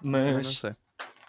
[0.02, 0.62] Mas,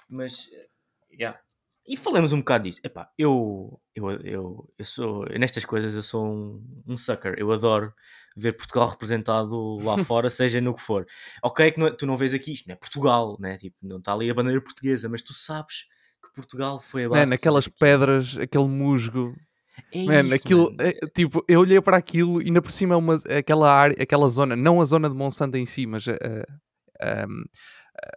[0.09, 0.69] mas eh,
[1.13, 1.39] yeah.
[1.87, 2.81] E falemos um bocado disso.
[2.85, 7.35] Epá, eu, eu, eu, eu sou nestas coisas eu sou um, um sucker.
[7.37, 7.92] Eu adoro
[8.37, 11.07] ver Portugal representado lá fora, seja no que for.
[11.42, 13.57] Ok, que não é- tu não vês aqui isto, não é Portugal, né?
[13.57, 15.85] tipo, não está ali a bandeira portuguesa, mas tu sabes
[16.25, 17.21] que Portugal foi a base.
[17.21, 19.35] Mano, para aquelas pedras, aquele musgo.
[19.92, 20.77] É Mano, isso, aquilo, mano.
[20.83, 24.29] é, tipo, eu olhei para aquilo e ainda por cima é uma, aquela área, aquela
[24.29, 26.45] zona, não a zona de Monsanto em si, mas eh,
[27.01, 27.45] ehm,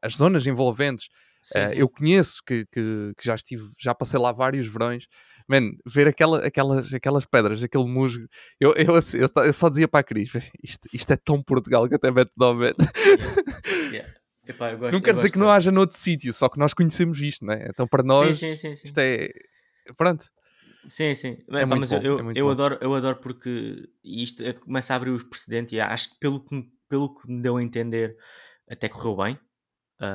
[0.01, 1.07] as zonas envolventes.
[1.47, 1.75] Sim, Eh, sim.
[1.77, 5.05] eu conheço que, que, que já estive, já passei lá vários verões.
[5.47, 8.25] Mano, ver aquela, aquelas, aquelas pedras, aquele musgo,
[8.59, 10.31] eu, eu, eu, só- eu só dizia para a Cris:
[10.63, 12.75] isto, isto é tão Portugal que até mete man." Yeah,
[13.93, 14.13] yeah.
[14.47, 17.45] Epá, gosto- Não quer dizer que não haja noutro sítio, só que nós conhecemos isto,
[17.45, 17.67] não é?
[17.69, 19.29] Então para nós, Sim, sim, sim, isto é.
[19.95, 20.25] Pronto.
[20.87, 21.37] Sim, sim.
[21.51, 22.51] É Epá, mas eu, bom, eu, é eu bom.
[22.51, 26.43] adoro, eu adoro porque isto é- começa a abrir os precedentes e acho que pelo
[26.43, 28.15] que, me- pelo que me deu a entender
[28.69, 29.39] até correu bem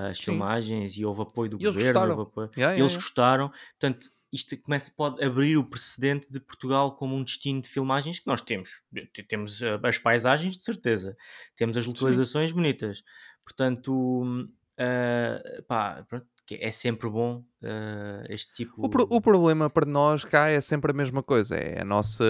[0.09, 0.24] as Sim.
[0.24, 2.22] filmagens e houve apoio do E eles governo, gostaram.
[2.22, 3.05] apoio- Yeah, yeah, eles yeah.
[3.05, 3.48] gostaram.
[3.79, 8.26] Portanto, isto começa, pode abrir o precedente de Portugal como um destino de filmagens que
[8.29, 8.85] nós temos.
[9.12, 11.16] T- Temos ah, as paisagens, de certeza.
[11.57, 13.03] Temos as localizações bonitas.
[13.44, 14.48] Portanto,
[14.79, 18.87] ah, pá, pronto, é sempre bom ah, este tipo...
[18.87, 21.57] O, pro- o problema para nós cá é sempre a mesma coisa.
[21.57, 22.24] É a nossa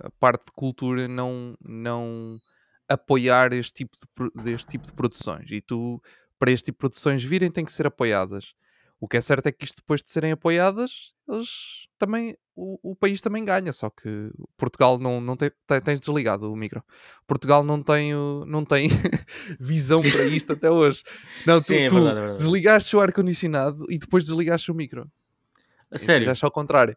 [0.00, 2.38] a parte de cultura não, não
[2.88, 3.96] apoiar este tipo,
[4.36, 5.50] de, deste tipo de produções.
[5.50, 6.02] E tu,
[6.42, 8.52] para este tipo de produções virem, têm que ser apoiadas.
[8.98, 12.96] O que é certo é que isto depois de serem apoiadas, eles também, o, o
[12.96, 13.72] país também ganha.
[13.72, 16.82] Só que Portugal não, não tem, tem- tens desligado o micro.
[17.28, 18.12] Portugal não tem,
[18.44, 18.88] não tem
[19.60, 21.04] visão para isto até hoje.
[21.46, 22.38] Não, tu, Sim, é tu verdade, é verdade.
[22.42, 25.08] desligaste o ar-condicionado e depois desligaste o micro.
[25.92, 26.22] A sério?
[26.22, 26.96] fizeste ao contrário.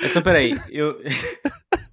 [0.00, 0.98] Então, peraí, eu...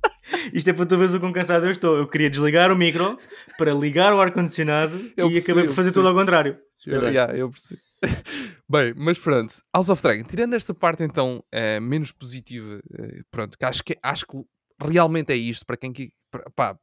[0.53, 1.97] Isto é para tu veres o quão cansado eu estou.
[1.97, 3.17] Eu queria desligar o micro
[3.57, 6.57] para ligar o ar-condicionado e percebi, acabei por fazer tudo ao contrário.
[6.85, 7.81] Eu, yeah, eu percebi.
[8.69, 13.57] Bem, mas pronto, House of Dragon, tirando esta parte então eh, menos positiva, eh, pronto,
[13.57, 14.43] que acho que, acho que
[14.79, 16.11] realmente é isto para quem que,
[16.55, 16.77] pá,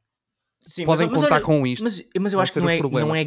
[0.62, 1.82] Sim, podem mas, mas contar olha, com isto.
[1.82, 3.24] Mas, mas eu acho que não é, não é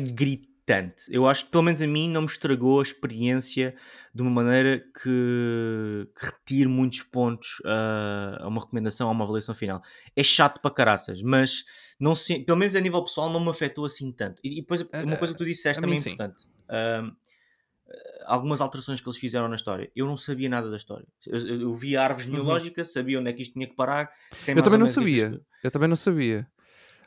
[0.63, 1.03] gritante.
[1.09, 3.75] Eu acho que, pelo menos a mim, não me estragou a experiência
[4.13, 9.81] de uma maneira que, que retire muitos pontos a uma recomendação, a uma avaliação final.
[10.15, 11.63] É chato para caraças, mas
[11.99, 14.41] não se, pelo menos a nível pessoal não me afetou assim tanto.
[14.43, 16.47] E, e depois, uma coisa que tu disseste também é importante.
[16.69, 17.11] Ah,
[18.25, 19.91] algumas alterações que eles fizeram na história.
[19.95, 21.05] Eu não sabia nada da história.
[21.27, 24.11] Eu, eu, eu vi a árvore genealógica, sabia onde é que isto tinha que parar.
[24.31, 24.53] Uhum.
[24.55, 25.41] Eu também não sabia.
[25.63, 26.47] Eu também não sabia.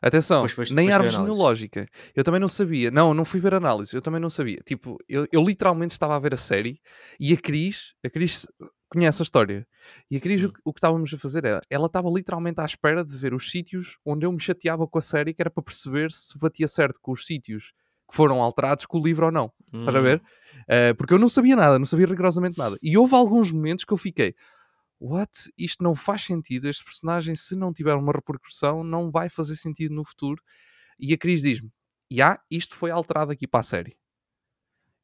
[0.03, 1.87] Atenção, Depois foste- nem árvore genealógica.
[2.15, 2.91] Eu também não sabia.
[2.91, 3.95] Não, não fui ver análise.
[3.95, 4.59] Eu também não sabia.
[4.65, 6.81] Tipo, eu, eu literalmente estava a ver a série
[7.19, 8.47] e a Cris, a Cris
[8.89, 9.67] conhece a história.
[10.11, 10.53] E a Cris, o, Hum.
[10.53, 13.51] que- o que estávamos a fazer era, ela estava literalmente à espera de ver os
[13.51, 16.99] sítios onde eu me chateava com a série, que era para perceber se batia certo
[17.01, 17.73] com os sítios
[18.09, 19.51] que foram alterados com o livro ou não.
[19.75, 20.03] Estás a Hum.
[20.03, 20.23] ver?
[20.69, 22.77] Eh, porque eu não sabia nada, não sabia rigorosamente nada.
[22.81, 24.35] E houve alguns momentos que eu fiquei,
[25.01, 25.31] what?
[25.59, 26.69] Isto não faz sentido.
[26.69, 30.43] Este personagem, se não tiver uma repercussão, não vai fazer sentido no futuro.
[30.99, 31.71] E a Cris diz-me:
[32.11, 33.97] Já, isto foi alterado aqui para a série.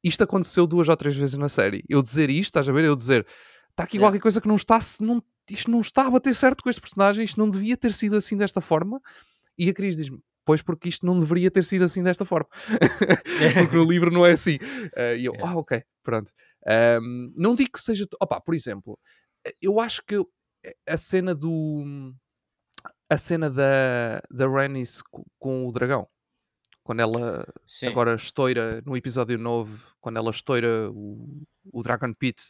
[0.05, 1.85] Isto aconteceu duas ou três vezes na série.
[1.89, 2.85] Eu dizer isto, estás a ver?
[2.85, 3.25] Eu dizer,
[3.71, 4.07] está aqui Yeah.
[4.11, 6.81] qualquer coisa que não está, se não, isto não está a bater certo com este
[6.81, 9.01] personagem, isto não devia ter sido assim desta forma.
[9.57, 12.49] E a Cris diz-me, pois porque isto não deveria ter sido assim desta forma.
[13.55, 14.59] porque no livro não é assim.
[14.97, 15.53] Eh, E eu, Yeah.
[15.53, 16.33] ah, ok, pronto.
[16.67, 18.05] Ahm, não digo que seja.
[18.21, 18.99] Opa, por exemplo,
[19.61, 20.17] eu acho que
[20.89, 22.15] a cena do.
[23.11, 26.09] A cena da, da Rhaenys co- com o dragão.
[26.83, 27.87] Quando ela Sim.
[27.89, 32.43] agora estoura no episódio novo, quando ela estoura o, o Dragon Pit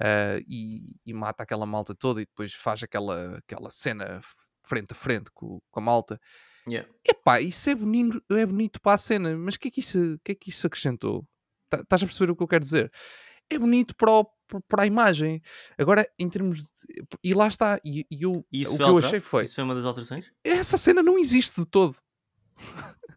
[0.00, 4.20] eh, e, e mata aquela malta toda e depois faz aquela, aquela cena
[4.64, 6.20] frente a frente com, com a malta.
[6.68, 6.88] Yeah.
[7.04, 10.18] Epá, isso é bonito, é bonito para a cena, mas o que é que isso,
[10.22, 11.26] que é que isso acrescentou?
[11.70, 12.92] Tá- Estás a perceber o que eu quero dizer?
[13.50, 15.40] É bonito para, o- para- para a imagem.
[15.78, 16.68] Agora, em termos de.
[17.22, 17.80] E lá está.
[17.84, 19.44] E, e eu, E o que eu achei foi.
[19.44, 20.30] Isso foi uma das alterações?
[20.44, 21.96] Essa cena não existe de todo.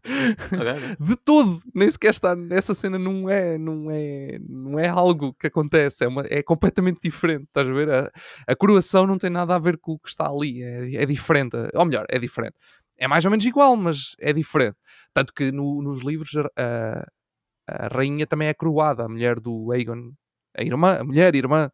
[0.02, 0.96] Ok, ok.
[1.00, 5.46] de todo, nem sequer está nessa cena não é, não é, não é algo que
[5.46, 7.90] acontece, é, uma, é completamente diferente, estás a ver?
[7.90, 8.10] A,
[8.46, 11.56] a coroação não tem nada a ver com o que está ali, é, é diferente,
[11.74, 12.54] ou melhor, é diferente.
[12.96, 14.76] É mais ou menos igual, mas é diferente.
[15.12, 17.06] Tanto que no- nos livros a,
[17.68, 20.12] a rainha também é coroada, a mulher do Aegon,
[20.60, 21.70] a irmã, a mulher, irmã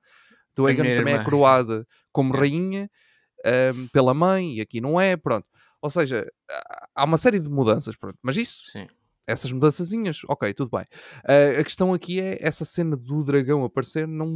[0.55, 1.25] do A mulher, também é irmã.
[1.25, 2.39] coroada como É.
[2.41, 2.91] rainha
[3.45, 5.47] ahm, pela mãe, e aqui não é, pronto.
[5.83, 6.27] Ou seja,
[6.95, 8.19] há- uma série de mudanças, pronto.
[8.23, 8.87] Mas isso Sim.
[9.27, 10.87] essas mudançazinhas, ok, tudo bem.
[11.25, 14.29] Ah, a questão aqui é essa cena do dragão aparecer não,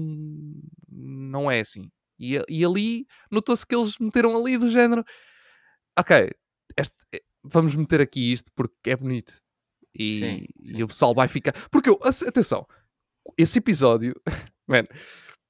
[0.88, 1.90] não é assim.
[2.18, 5.02] E, a- e ali notou-se que eles meteram ali do género,
[5.98, 6.30] ok,
[6.76, 9.32] este- eh, vamos meter aqui isto porque é bonito.
[9.94, 10.82] E, Sim, e sim.
[10.82, 11.52] o pessoal vai ficar.
[11.70, 12.64] Porque eu, atenção,
[13.36, 14.14] esse episódio,
[14.68, 14.84] man,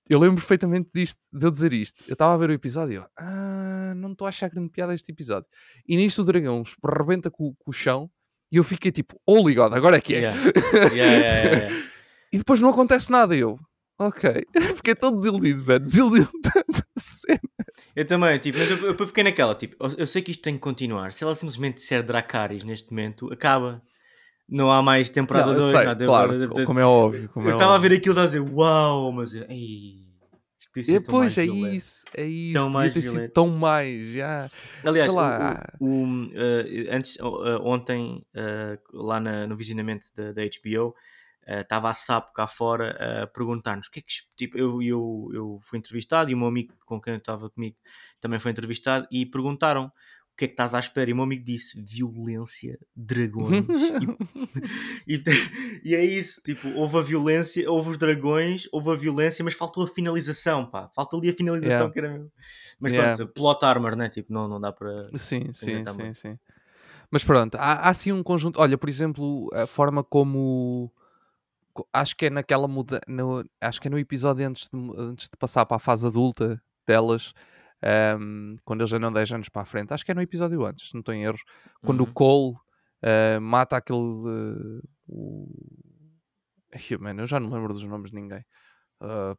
[0.08, 2.04] eu lembro perfeitamente disto, de eu dizer isto.
[2.08, 4.94] Eu estava a ver o episódio e eu, ah, não estou a achar grande piada
[4.94, 5.48] este episódio.
[5.86, 8.10] E nisto o dragão rebenta com, com o chão
[8.52, 10.18] e eu fiquei tipo, holy god, agora é que é.
[10.18, 10.40] Yeah.
[10.92, 11.74] Yeah, yeah.
[12.32, 13.34] E depois não acontece nada.
[13.34, 13.58] Eu,
[13.98, 14.46] ok.
[14.76, 15.80] Fiquei tão desiludido, velho.
[15.80, 17.40] Desiludiu-me tanto a cena.
[17.94, 20.42] Eu também, tipo, mas eu, eu, eu fiquei naquela, tipo, eu, eu sei que isto
[20.42, 21.12] tem que continuar.
[21.12, 23.82] Se ela simplesmente disser Dracarys neste momento, acaba.
[24.50, 26.04] Não há mais temporada Não, eu 2, sei, nada.
[26.04, 27.28] claro, eu, como é óbvio.
[27.28, 27.90] Como eu é estava a óbvio.
[27.90, 30.08] ver aquilo e a dizer, uau, mas eu, ei,
[30.58, 32.54] isto E depois é violento." isso, é isso.
[32.58, 33.32] Tão mais ter sido violento.
[33.32, 34.08] tão mais.
[34.10, 34.50] Já.
[34.84, 35.62] Aliás, sei lá.
[35.78, 37.24] o, o- o, eh, antes, eh,
[37.62, 40.94] ontem, eh, lá na- no visionamento da, da HBO,
[41.46, 44.12] estava a Sapo cá fora a perguntar-nos o que é que.
[44.36, 47.76] Tipo, eu, eu, eu fui entrevistado e o meu amigo com quem estava comigo
[48.20, 49.90] também foi entrevistado e perguntaram
[50.40, 51.10] que é que estás à espera.
[51.10, 53.66] E o meu amigo disse: violência, dragões.
[55.06, 55.22] e, e,
[55.84, 59.84] e é isso, tipo, houve a violência, houve os dragões, houve a violência, mas faltou
[59.84, 60.88] a finalização, pá.
[60.94, 61.92] Falta ali a finalização Yeah.
[61.92, 62.32] que era mesmo.
[62.80, 63.16] Mas Yeah.
[63.16, 64.08] pronto, plot armor, né?
[64.08, 65.10] Tipo, não, não dá para.
[65.16, 66.14] Sim, sim, sim, muito.
[66.18, 66.38] sim.
[67.10, 68.60] Mas pronto, há, há assim um conjunto.
[68.60, 70.90] Olha, por exemplo, a forma como.
[71.74, 75.28] co- Acho que é naquela muda, no, acho que é no episódio antes de, antes
[75.28, 77.32] de passar para a fase adulta delas,
[77.82, 79.92] ahm, quando eles não 10 anos para a frente.
[79.92, 81.42] Acho que é no episódio antes, se não estou em erros.
[81.84, 82.12] Quando o Uhum.
[82.12, 82.56] Cole
[83.02, 83.98] ah, mata aquele.
[83.98, 85.48] ah, o...
[86.72, 88.44] Ai, mano, eu já não lembro dos nomes de ninguém.
[89.00, 89.34] Ah,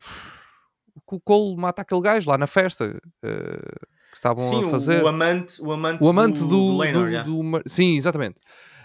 [1.06, 5.04] o Cole mata aquele gajo lá na festa ah, que estavam Sim, a o- fazer
[5.04, 7.44] o amante, o amante, o amante do, do, do, do, yeah.
[7.44, 8.40] Mar- sim, exatamente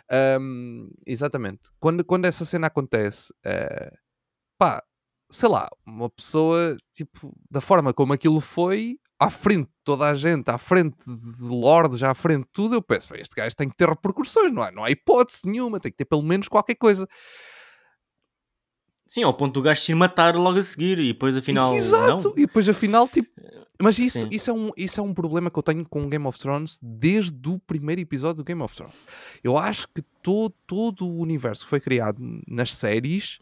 [0.08, 3.90] Ahm, exatamente quando, quando essa cena acontece eh,
[4.56, 4.80] pá,
[5.32, 10.14] sei lá uma pessoa, tipo, da forma como aquilo foi à frente de toda a
[10.14, 13.68] gente, à frente de lordes, à frente de tudo, eu penso, "Pá, este gajo tem
[13.68, 16.74] que ter repercussões, não há, não há hipótese nenhuma, tem que ter pelo menos qualquer
[16.74, 17.08] coisa
[19.08, 22.32] Sim, ao ponto do gajo se matar logo a seguir e depois afinal Exato, não.
[22.36, 23.28] e depois afinal, tipo.
[23.80, 24.28] Mas isso, Sim.
[24.32, 27.48] isso, é um, isso é um problema que eu tenho com Game of Thrones desde
[27.48, 29.06] o primeiro episódio do Game of Thrones.
[29.44, 33.38] Eu acho que todo, todo o universo que foi criado nas séries,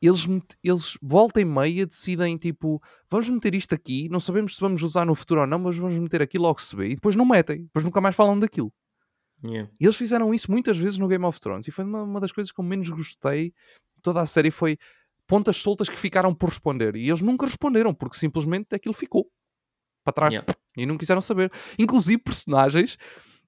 [0.00, 0.26] eles,
[0.62, 5.04] eles volta e meia decidem tipo, vamos meter isto aqui, não sabemos se vamos usar
[5.04, 7.62] no futuro ou não, mas vamos meter aqui logo se vê, e depois não metem,
[7.62, 8.72] depois nunca mais falam daquilo.
[9.44, 9.70] Yeah.
[9.78, 11.66] E eles fizeram isso muitas vezes no Game of Thrones.
[11.68, 13.50] E foi uma, uma das coisas que eu menos gostei
[13.94, 14.50] de toda a série.
[14.50, 14.78] Foi
[15.26, 16.96] pontas soltas que ficaram por responder.
[16.96, 19.30] E eles nunca responderam, porque simplesmente aquilo ficou
[20.04, 20.32] para trás.
[20.32, 20.54] Yeah.
[20.76, 21.52] E não quiseram saber.
[21.78, 22.96] Inclusive personagens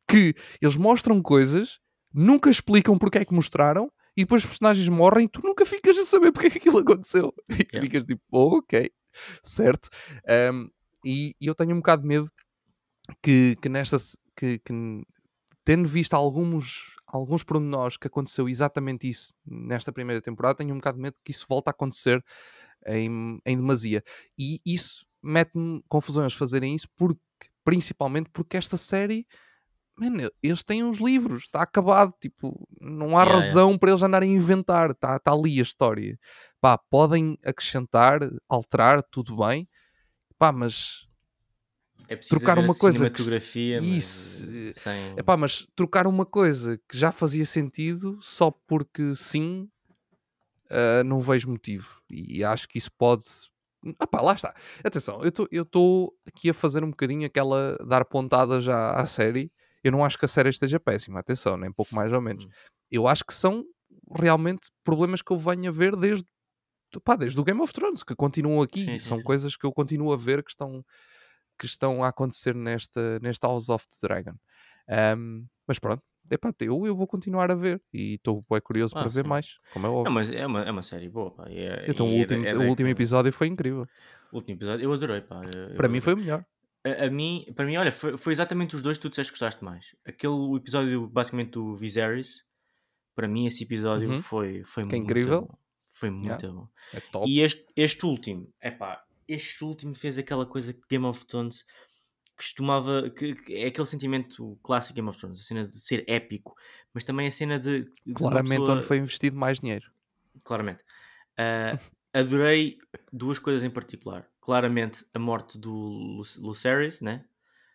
[0.07, 1.79] que eles mostram coisas,
[2.13, 3.91] nunca explicam porque é que mostraram.
[4.19, 7.33] E depois os personagens morrem tu nunca ficas a saber porque é que aquilo aconteceu.
[7.63, 7.83] E tu Yeah.
[7.83, 8.91] ficas tipo, oh, ok,
[9.45, 9.89] certo.
[10.53, 10.69] Um,
[11.05, 12.31] e, e eu tenho um bocado de medo
[13.23, 13.97] que, que nesta
[14.37, 14.75] que, que
[15.65, 20.97] tendo visto alguns alguns pormenores que aconteceu exatamente isso nesta primeira temporada, tenho um bocado
[20.99, 22.23] de medo que isso volte a acontecer
[22.87, 24.03] em, em demasia.
[24.39, 27.21] E isso mete-me confusão eles fazerem isso, porque,
[27.65, 29.27] principalmente porque esta série,
[29.99, 33.35] man, eles têm uns livros, está acabado, tipo, não há Yeah, yeah.
[33.35, 36.19] razão para eles andarem a inventar, está tá ali a história.
[36.61, 39.69] Pá, podem acrescentar, alterar, tudo bem,
[40.39, 41.07] pá, mas
[42.09, 45.15] É preciso trocar uma coisa que- cinematografia, mas Isso, sem...
[45.19, 49.69] Epá, mas trocar uma coisa que já fazia sentido só porque sim,
[50.71, 52.01] ah, não vejo motivo.
[52.11, 53.25] E acho que isso pode.
[54.03, 54.55] Epá, lá está.
[54.85, 55.21] Atenção,
[55.53, 59.53] eu estou aqui a fazer um bocadinho aquela dar pontada já à série.
[59.89, 62.45] Eu não acho que a série esteja péssima, atenção, nem pouco mais ou menos.
[62.45, 62.49] Hum.
[62.91, 63.65] Eu acho que são
[64.15, 66.27] realmente problemas que eu venho a ver desde,
[67.03, 68.85] pá, desde o Game of Thrones, que continuam aqui.
[68.85, 69.25] Sim, são sim.
[69.25, 70.85] coisas que eu continuo a ver que estão,
[71.59, 74.35] que estão a acontecer nesta, nesta House of the Dragon.
[74.89, 79.01] Ahm, mas pronto, epá, eu, eu vou continuar a ver e estou bem curioso Ah,
[79.01, 79.29] para ver sim.
[79.29, 80.13] mais, como é Não, óbvio.
[80.13, 81.45] mas é uma, é uma série boa, pá.
[81.49, 83.87] é- Então, o é último, é o último episódio foi incrível.
[84.33, 85.43] O último episódio, eu adorei, pá.
[85.45, 86.01] eu- eu Para mim adorei.
[86.03, 86.45] foi o melhor.
[86.85, 89.37] A, a mim, para mim, olha, foi, foi exatamente os dois que tu disseste que
[89.39, 89.95] gostaste mais.
[90.05, 92.45] Aquele episódio, basicamente, do Viserys,
[93.15, 94.23] para mim, esse episódio Uhum.
[94.23, 95.43] foi, foi Que é muito incrível.
[95.43, 95.59] bom.
[95.93, 96.49] Foi muito Yeah.
[96.49, 96.69] bom.
[96.93, 97.29] É top.
[97.29, 101.67] E este, este último, é pá, este último fez aquela coisa que Game of Thrones
[102.37, 103.11] costumava.
[103.11, 106.55] Que, que é aquele sentimento clássico Game of Thrones, a cena de ser épico,
[106.95, 107.91] mas também a cena de.
[108.07, 109.91] de Claramente pessoa- onde foi investido mais dinheiro.
[110.45, 110.83] claramente.
[111.41, 111.79] Ah,
[112.13, 112.79] adorei
[113.13, 114.27] duas coisas em particular.
[114.41, 117.25] Claramente a morte do Lu- Lucerys, né?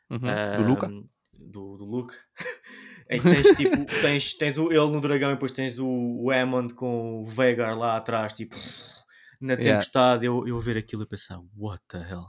[0.10, 0.20] Uhum.
[0.58, 0.88] Do Luca.
[1.34, 2.14] Do, do Luke.
[3.10, 6.32] em que tens tipo, tens, tens o, ele no dragão e depois tens o, o
[6.32, 8.56] Aemond com o Vhagar lá atrás, tipo,
[9.42, 9.64] na Yeah.
[9.74, 10.26] tempestade.
[10.26, 12.28] Eu, eu ver aquilo e pensar, what the hell?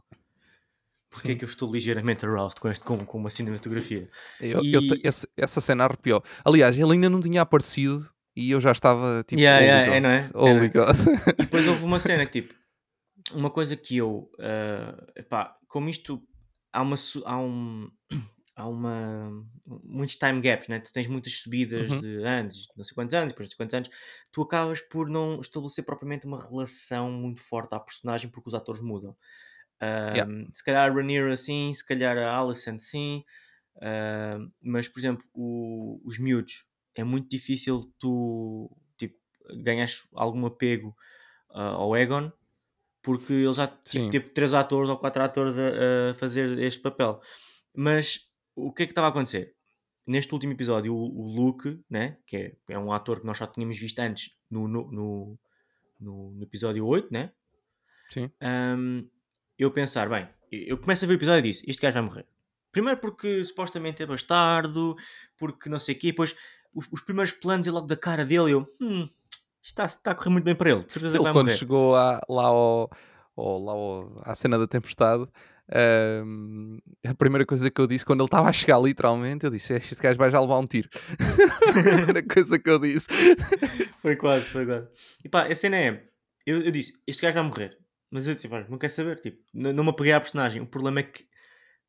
[1.11, 1.39] Porquê é Sim.
[1.39, 4.11] que eu estou ligeiramente aroused com, este, com, com uma cinematografia?
[4.41, 6.23] Eu, eu E- esse- essa cena arrepiou.
[6.45, 9.41] Aliás, ele ainda não tinha aparecido e eu já estava tipo.
[9.41, 10.31] Yeah, holy yeah, é, não é?
[10.35, 10.97] É, Holy God.
[11.39, 12.55] E depois houve uma cena que, tipo,
[13.33, 16.23] uma coisa que eu, ah, epá, como isto,
[16.73, 17.91] há uma, há um,
[18.57, 19.31] há uma,
[19.83, 20.79] muitos time gaps, né?
[20.81, 22.01] Tu tens muitas subidas Uhum.
[22.01, 23.91] de anos, não sei quantos anos, depois de quantos anos,
[24.33, 28.81] tu acabas por não estabelecer propriamente uma relação muito forte à personagem porque os atores
[28.81, 29.17] mudam.
[29.83, 30.31] Yeah.
[30.31, 33.25] Ahm, Se calhar a Rhaenyra assim, se calhar a Alicent sim,
[33.83, 39.17] ahm, mas por exemplo, o- os miúdos, é muito difícil tu tipo,
[39.63, 40.95] ganhas algum apego
[41.51, 42.31] ah, ao Egon
[43.03, 47.21] porque ele já tive tipo três atores ou quatro atores a, a fazer este papel.
[47.77, 49.55] Mas o que é que estava a acontecer?
[50.07, 53.47] Neste último episódio, o, o Luke, né, que é, é um ator que nós já
[53.47, 55.39] tínhamos visto antes no, no, no,
[56.01, 57.33] no- no episódio 8, né?
[58.11, 58.31] Sim.
[58.41, 59.07] Ahm,
[59.59, 62.27] eu pensar, bem, eu começo a ver o episódio e disse: Este gajo vai morrer.
[62.73, 64.95] Primeiro porque supostamente é bastardo,
[65.39, 66.35] porque não sei o quê, depois
[66.75, 69.09] os, os primeiros planos e logo da cara dele, eu, hum,
[69.63, 71.59] está, está a correr muito bem para ele, de certeza que Ele vai quando morrer.
[71.59, 72.91] chegou à- lá, ao,
[73.37, 75.27] ao- lá ao- à cena da tempestade,
[75.73, 79.73] ahm, a primeira coisa que eu disse quando ele estava a chegar literalmente, eu disse:
[79.75, 80.89] Este gajo vai já levar um tiro.
[81.69, 83.09] a primeira coisa que eu disse.
[83.99, 84.89] Foi quase, foi quase.
[85.25, 86.05] E pá, a cena é,
[86.47, 87.79] eu, eu disse: Este gajo vai morrer,
[88.11, 90.61] mas eu tipo, não quero saber, tipo, n- não me apeguei à personagem.
[90.63, 91.25] O problema é que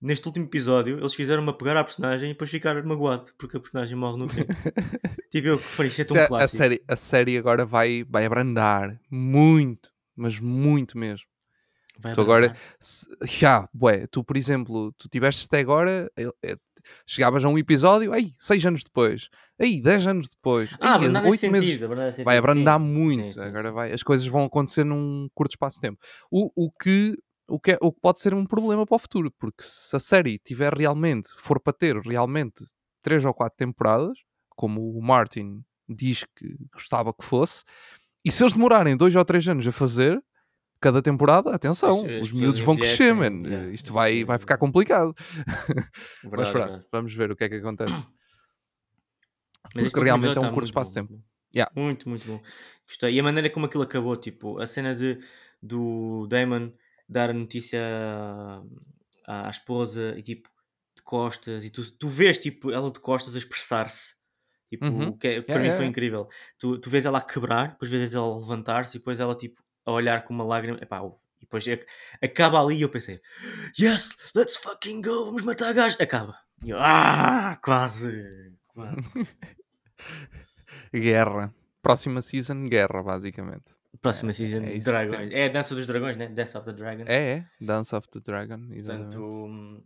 [0.02, 3.96] neste último episódio eles fizeram-me apegar à personagem e depois ficar magoado porque a personagem
[3.98, 4.42] morre no fim.
[5.32, 6.58] tipo, eu que falei, isso é tão Se a- a, clássico.
[6.58, 11.26] série, a série agora vai, vai abrandar muito, mas muito mesmo.
[12.00, 13.28] Vai Tu agora- abrandar.
[13.28, 16.56] Já, bué, tu por exemplo, tu tiveste até agora, eh,
[17.06, 21.52] chegavas a um episódio, aí, seis anos depois, aí, dez anos depois, Ah, ei, oito
[21.52, 22.86] meses, sentido, nesse vai abrandar sim.
[22.86, 23.24] muito.
[23.34, 26.00] Sim, sim, agora vai, as coisas vão acontecer num curto espaço de tempo.
[26.30, 29.32] O, o, que, o, que é- o que pode ser um problema para o futuro,
[29.38, 32.64] porque se a série tiver realmente, for para ter realmente
[33.02, 34.18] três ou quatro temporadas,
[34.50, 37.64] como o Martin diz que gostava que fosse,
[38.24, 40.20] e se eles demorarem dois ou três anos a fazer
[40.82, 43.48] cada temporada, atenção, As- os miúdos vão crescer, envelhecem, man.
[43.50, 45.14] yeah, Isto vai, é vai ficar complicado.
[46.24, 46.88] Mas Verdade, pronto, verdade.
[46.92, 47.94] vamos ver o que é que acontece.
[49.74, 51.22] Mas Porque realmente é um tá curto espaço de tempo.
[51.56, 51.72] Yeah.
[51.76, 52.42] Muito, muito bom.
[52.88, 53.14] Gostei.
[53.16, 55.20] E a maneira como aquilo acabou, tipo, a cena de,
[55.62, 56.72] do Damon
[57.08, 57.82] dar a notícia
[59.26, 60.50] à, à esposa e tipo,
[60.96, 64.16] de costas, e tu, tu vês tipo, ela de costas a expressar-se.
[64.70, 65.18] Tipo, Uhum.
[65.18, 66.28] que é- para mim foi incrível.
[66.58, 69.62] Tu, tu vês ela a quebrar, depois vês ela a levantar-se e depois ela tipo
[69.86, 70.78] a olhar com uma lágrima.
[70.82, 71.02] Epá,
[71.38, 71.86] e depois ac-
[72.22, 73.22] acaba ali e eu pensei,
[73.80, 75.98] yes, let's fucking go, vamos matar a gajo.
[76.02, 76.36] Acaba.
[76.64, 78.52] E eu, ah, quase.
[78.70, 79.08] Quase.
[80.94, 81.54] Guerra.
[81.82, 83.75] Próxima season, guerra, basicamente.
[84.06, 85.32] Próxima É, season, é Dragões.
[85.34, 86.28] É a Dança dos Dragões, né?
[86.30, 87.04] Dance of the Dragon.
[87.08, 87.46] É, é.
[87.62, 89.16] Dance of the Dragon, exatamente.
[89.16, 89.84] Portanto, hum,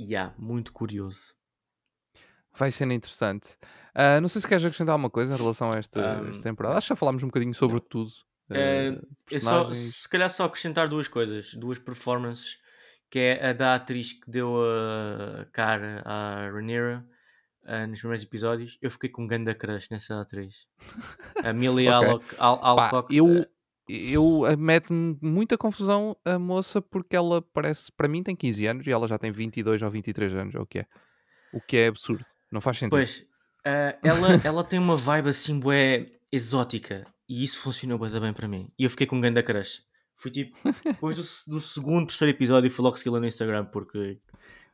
[0.00, 1.34] yeah, muito curioso.
[2.56, 3.56] Vai ser interessante.
[3.94, 6.76] Ah, não sei se queres acrescentar alguma coisa em relação a esta, Um, esta temporada.
[6.78, 7.80] Acho que já falámos um bocadinho sobre não.
[7.88, 8.10] tudo.
[8.50, 8.92] Ah, É
[9.38, 9.76] só, personagens.
[10.02, 12.58] se calhar só acrescentar duas coisas, duas performances
[13.08, 17.04] que é a da atriz que deu a cara à Rhaenyra
[17.64, 18.78] uh, nos primeiros episódios.
[18.80, 20.66] Eu fiquei com um grande crush nessa atriz.
[21.44, 22.36] A Millie Ok.
[22.38, 23.14] Alcock.
[23.14, 23.46] Eu, uh,
[23.88, 28.90] eu mete-me muita confusão a moça porque ela parece, para mim tem 15 anos e
[28.90, 30.86] ela já tem 22 ou 23 anos, ou o que é.
[31.52, 32.24] O que é absurdo.
[32.50, 32.90] Não faz sentido.
[32.90, 33.20] Pois,
[33.66, 37.04] uh, ela, ela tem uma vibe assim, bué, exótica.
[37.28, 38.72] E isso funcionou bem para mim.
[38.78, 39.82] E eu fiquei com um grande crush.
[40.16, 40.54] Fui tipo,
[40.84, 44.20] depois do, do segundo, terceiro episódio, fui logo segui-la no Instagram porque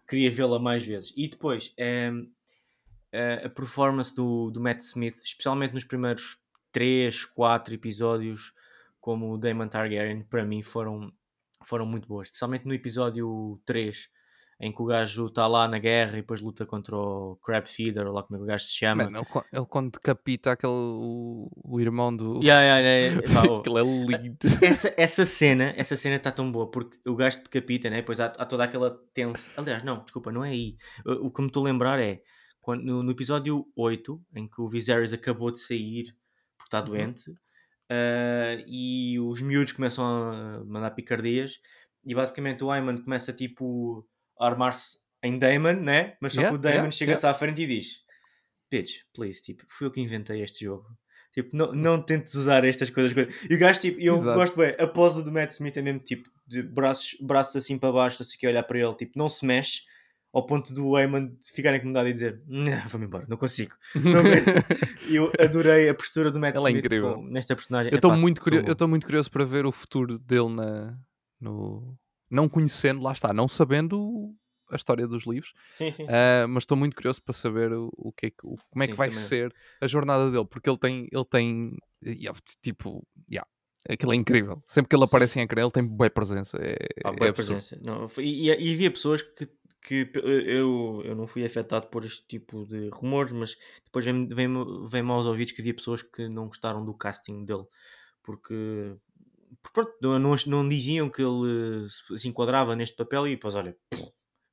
[0.09, 1.12] queria vê-la mais vezes.
[1.16, 2.11] E depois, eh,
[3.45, 6.39] a performance do, do Matt Smith, especialmente nos primeiros
[6.73, 8.53] 3, 4 episódios,
[9.01, 11.13] como o Damon Targaryen, para mim foram,
[11.65, 12.27] foram muito boas.
[12.27, 14.11] Especialmente no episódio 3,
[14.59, 18.07] em que o gajo está lá na guerra e depois luta contra o Crab Feeder,
[18.07, 19.05] ou lá como é o gajo se chama.
[19.05, 22.41] Mano, ele, ele quando decapita aquele, o, o irmão do.
[22.43, 23.23] Yeah, yeah, yeah.
[23.33, 27.97] Pá, oh, essa, essa cena essa cena está tão boa porque o gajo decapita, né?
[27.97, 29.53] Depois há, há toda aquela tensão.
[29.57, 30.77] Aliás, não, desculpa, não é aí.
[31.05, 32.23] O, o que me estou a lembrar é
[32.67, 36.07] quando, no, no episódio 8, em que o Viserys acabou de sair
[36.59, 36.87] porque está Uhum.
[36.87, 37.33] doente,
[37.89, 41.61] ah, e os miúdos começam a mandar picardias,
[42.05, 44.05] e basicamente o Aemon começa tipo
[44.41, 46.17] a armar-se em Daemon, né?
[46.21, 48.01] Mas só Yeah, que o Daemon yeah, chega-se à frente e diz:
[48.69, 50.87] Bitch, please, tipo, fui eu que inventei este jogo.
[51.33, 53.12] Tipo, não, não tentes usar estas coisas.
[53.12, 54.37] coisas." E o gajo, tipo, eu Exato.
[54.39, 57.93] gosto bem, a pose do Matt Smith é mesmo tipo, de braços, braços assim para
[57.93, 59.83] baixo, assim que olhar para ele, tipo, não se mexe,
[60.37, 63.74] ao ponto do Eamon ficar incomodado e dizer: "Não, Vou-me embora, não consigo.
[63.95, 64.47] Não aguento."
[65.09, 67.14] E eu adorei a postura do Matt Ele é Smith incrível.
[67.14, 67.93] com- nesta personagem.
[67.93, 68.74] Eu estou muito, tão curio- bom.
[68.84, 70.93] eu muito curioso para ver o futuro dele na,
[71.41, 71.97] no.
[72.30, 74.34] Não conhecendo, lá está, não sabendo
[74.68, 76.07] a história dos livros, Sim, sim.
[76.09, 78.87] ah, mas estou muito curioso para saber o, o que é que, o- como é
[78.87, 79.22] que Sim, vai também.
[79.24, 83.49] ser a jornada dele, porque ele tem, ele tem, yeah, tipo, yeah,
[83.89, 84.61] aquilo é incrível.
[84.66, 86.59] Sempre que ele aparece em ecrã, ele tem boa presença.
[86.61, 87.34] É, é boa absurdo.
[87.34, 87.80] presença.
[87.80, 89.49] Não, e, e havia pessoas que,
[89.87, 94.49] que eu, eu não fui afetado por este tipo de rumores, mas depois vem-me vem
[94.89, 97.64] vem aos ouvidos que havia pessoas que não gostaram do casting dele,
[98.22, 98.97] porque
[99.72, 103.76] pronto, não, não, diziam que ele se- enquadrava neste papel e depois olha,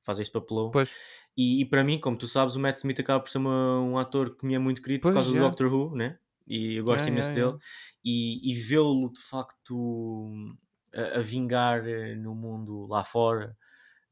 [0.04, 0.70] faz este papelão.
[0.72, 0.90] Pois,
[1.36, 3.98] E, e para mim, como tu sabes, o Matt Smith acaba por ser uma- um
[3.98, 5.40] ator que me é muito querido por Pois, causa yeah.
[5.40, 6.18] do Doctor Who, né?
[6.46, 7.58] E eu gosto Yeah, imenso yeah, dele.
[8.04, 10.30] E, e vê-lo de facto
[10.94, 13.56] a, a vingar eh, no mundo lá fora,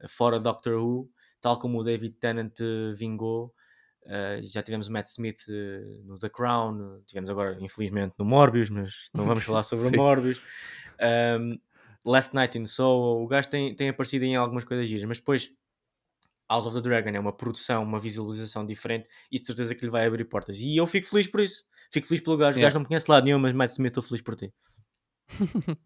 [0.09, 1.09] fora Doctor Who,
[1.43, 3.53] tal como o David Tennant eh, vingou.
[4.05, 8.69] Eh, já tivemos o Matt Smith eh, no The Crown, tivemos agora, infelizmente, no Morbius,
[8.69, 9.99] mas não vamos falar sobre o.
[10.01, 10.41] Morbius.
[11.39, 11.59] Um,
[12.05, 15.51] Last Night in Soho, o gajo tem, tem aparecido em algumas coisas giras, mas depois
[16.49, 19.91] House of the Dragon é uma produção, uma visualização diferente e de certeza que lhe
[19.91, 20.57] vai abrir portas.
[20.59, 21.63] E eu fico feliz por isso.
[21.91, 22.57] Fico feliz pelo gajo.
[22.57, 22.67] O Yeah.
[22.67, 24.53] gajo não me conhece lado nenhum, mas Matt Smith, estou feliz por ti.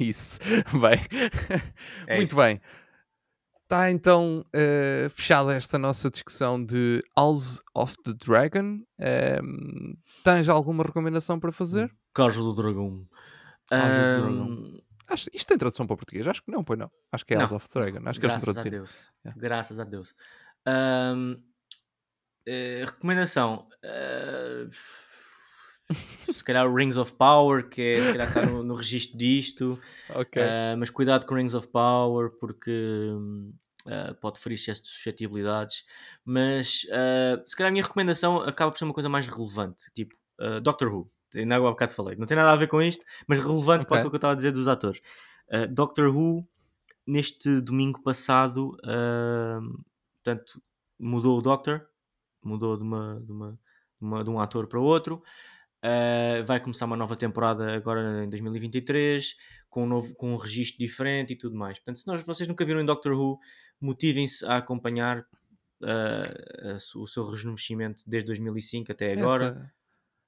[0.00, 0.40] Isso.
[0.80, 0.98] Bem,
[2.06, 2.36] É muito isso.
[2.36, 2.60] bem.
[3.70, 8.80] Está então eh, fechada esta nossa discussão de House of the Dragon.
[8.98, 9.94] Ehm,
[10.24, 11.88] tens alguma recomendação para fazer?
[12.12, 13.06] Casa do Dragão.
[13.70, 14.42] Dragão.
[14.42, 16.26] Ahm, Acho, isto tem tradução para português?
[16.26, 16.90] Acho que não, pois não.
[17.12, 18.08] Acho que é House of the Dragon.
[18.08, 18.78] Acho que eles graças a traduziram.
[18.78, 19.04] Deus.
[19.24, 19.40] Yeah.
[19.40, 20.14] Graças a Deus.
[22.84, 23.68] Recomendação.
[23.84, 24.66] eh,
[26.30, 29.78] se calhar o Rings of Power, que é se calhar está no, no registro disto.
[30.14, 30.42] Ok.
[30.42, 33.10] Uh, mas cuidado com Rings of Power porque
[33.86, 35.84] uh, pode ferir excesso de suscetibilidades.
[36.24, 40.14] Mas uh, se calhar a minha recomendação acaba por ser uma coisa mais relevante, tipo
[40.62, 41.10] Doctor Who.
[41.34, 43.98] Ainda há bocado falei, não tem nada a ver com isto, mas relevante para Ok.
[43.98, 45.00] aquilo que eu estava a dizer dos atores.
[45.70, 46.48] Doctor Who,
[47.06, 48.76] neste domingo passado,
[50.24, 50.62] portanto,
[50.98, 51.86] mudou o Doctor,
[52.42, 55.22] mudou de, uma, de, uma, de, uma- de um ator para outro.
[55.82, 59.34] Uh, vai começar uma nova temporada agora em 2023
[59.70, 61.78] com um, novo, com um registro diferente e tudo mais.
[61.78, 63.38] Portanto, se nós, vocês nunca viram em Doctor Who,
[63.80, 65.20] motivem-se a acompanhar
[65.82, 69.44] uh, o seu rejuvenescimento desde 2005 até agora.
[69.46, 69.72] Essa,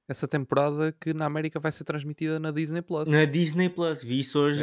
[0.09, 3.09] essa temporada que na América vai ser transmitida na Disney Plus.
[3.09, 4.63] Na Disney Plus, vi isso hoje.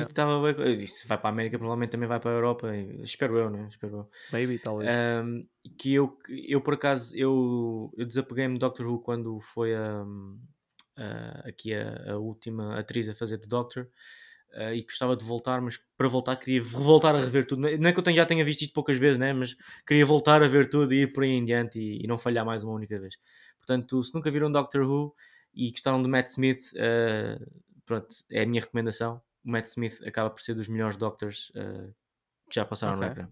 [0.58, 2.76] Eu disse, se vai para a América, provavelmente também vai para a Europa.
[3.04, 3.68] Espero eu, né?
[3.70, 4.10] Espero eu.
[4.32, 4.90] Maybe, talvez.
[4.90, 5.46] Um,
[5.78, 6.18] que eu,
[6.48, 10.06] eu por acaso eu, eu desapeguei-me de Doctor Who quando foi a, a-
[11.46, 13.88] aqui a, a última atriz a fazer de Doctor
[14.54, 17.62] uh, e gostava de voltar, mas para voltar queria voltar a rever tudo.
[17.62, 19.34] Não é que eu tenha- já tenha visto isto poucas vezes, né?
[19.34, 19.56] mas
[19.88, 22.46] queria voltar a ver tudo e ir por aí em diante e, e não falhar
[22.46, 23.16] mais uma única vez.
[23.58, 25.14] Portanto, se nunca viram Doctor Who
[25.54, 29.22] e gostaram de Matt Smith, uh, pronto, é a minha recomendação.
[29.44, 31.94] O Matt Smith acaba por ser dos melhores Doctors uh,
[32.50, 33.12] que já passaram no Ok.
[33.12, 33.28] ecrã.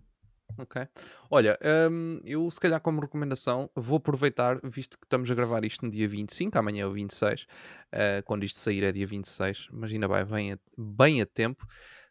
[0.57, 0.87] Ok.
[1.29, 1.57] Olha,
[1.91, 5.91] hum, eu se calhar como recomendação vou aproveitar, visto que estamos a gravar isto no
[5.91, 7.45] dia 25, amanhã é o 26,
[7.91, 11.65] eh, quando isto sair é dia 26, imagina bem, bem a, bem a tempo.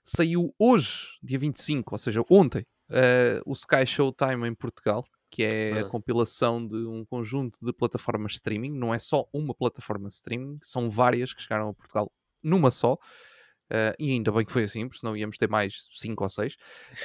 [0.04, 5.48] saiu hoje, dia 25, ou seja, ontem, uh, o Sky Showtime em Portugal, que é
[5.48, 5.86] Verdade.
[5.86, 8.70] a compilação de um conjunto de plataformas de streaming.
[8.70, 12.10] Não é só uma plataforma de streaming, são várias que chegaram a Portugal
[12.42, 12.94] numa só.
[12.94, 16.56] Uh, e ainda bem que foi assim, porque senão íamos ter mais 5 ou 6.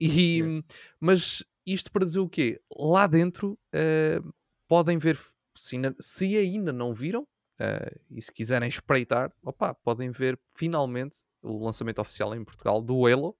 [0.00, 0.64] E, Yeah.
[1.00, 2.60] Mas isto para dizer o quê?
[2.74, 4.34] Lá dentro uh,
[4.66, 5.18] podem ver,
[5.56, 11.18] se ainda, se ainda não viram, uh, e se quiserem espreitar, opa, podem ver finalmente
[11.42, 13.36] o lançamento oficial em Portugal do Halo.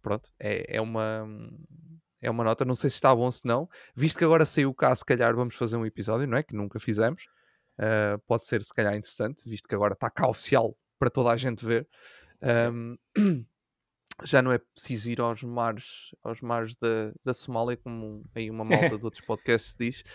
[0.00, 1.28] Pronto, é, é uma
[2.20, 4.94] é uma nota, não sei se está bom se não, visto que agora saiu cá,
[4.94, 6.42] se calhar vamos fazer um episódio, não é?
[6.42, 7.24] Que nunca fizemos.
[7.76, 11.36] Uh, pode ser se calhar interessante, visto que agora está cá oficial para toda a
[11.36, 11.88] gente ver.
[12.72, 12.96] Um,
[14.24, 18.64] já não é preciso ir aos mares, aos mares da, da Somália, como aí uma
[18.64, 20.02] malta de outros podcasts diz.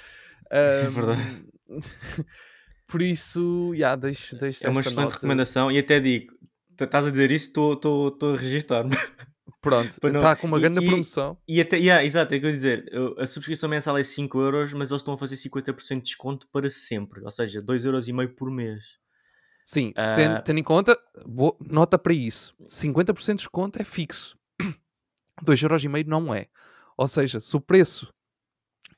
[0.50, 1.46] É verdade.
[1.70, 1.80] Um,
[2.88, 5.16] por isso, já, deixo, deixo É uma excelente nota.
[5.16, 6.34] recomendação e até digo,
[6.80, 8.96] estás a dizer isso, estou a registar-me.
[9.62, 11.38] Pronto, está com uma e- grande e- promoção.
[11.50, 12.86] E até, yeah, exato, é o que eu ia dizer.
[13.18, 16.70] A subscrição mensal é 5 euros, mas eles estão a fazer 50% de desconto para
[16.70, 17.22] sempre.
[17.26, 18.98] Ou seja, 2,5 euros por mês.
[19.70, 24.38] Sim, ten- tendo em conta, boa- nota para isso: 50% de desconto é fixo,
[25.44, 26.48] 2,5€ não é.
[26.96, 28.14] Ou seja, se o preço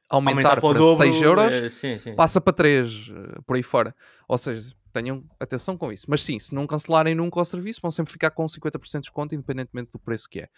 [0.07, 1.03] aumentar, Aumentar para o para dobro.
[1.11, 2.15] 6 euros, é, sim, sim.
[2.15, 3.11] passa para 3
[3.47, 3.95] por aí fora.
[4.27, 6.05] Ou seja, tenham atenção com isso.
[6.07, 9.33] Mas sim, se não cancelarem nunca o serviço, vão sempre ficar com 50% de desconto,
[9.33, 10.49] independentemente do preço que é.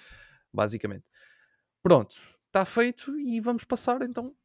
[0.53, 1.05] Basicamente.
[1.81, 4.35] Pronto, está feito e vamos passar então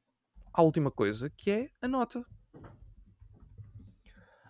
[0.55, 2.25] à última coisa, que é a nota.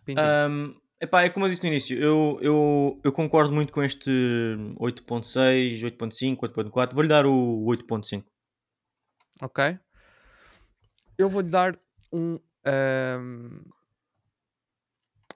[0.05, 0.77] Pintinho.
[0.99, 4.11] Epá, é como eu disse no início, eu, eu, eu concordo muito com este
[4.79, 6.95] 8.6, 8.5, 8.4.
[6.95, 8.25] Vou-lhe dar o 8.5.
[9.43, 9.79] Ok?
[11.19, 11.79] Eu vou-lhe dar
[12.11, 13.63] um ahm,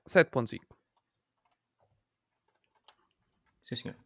[0.08, 0.60] 7.5.
[3.62, 3.96] Sim, senhor.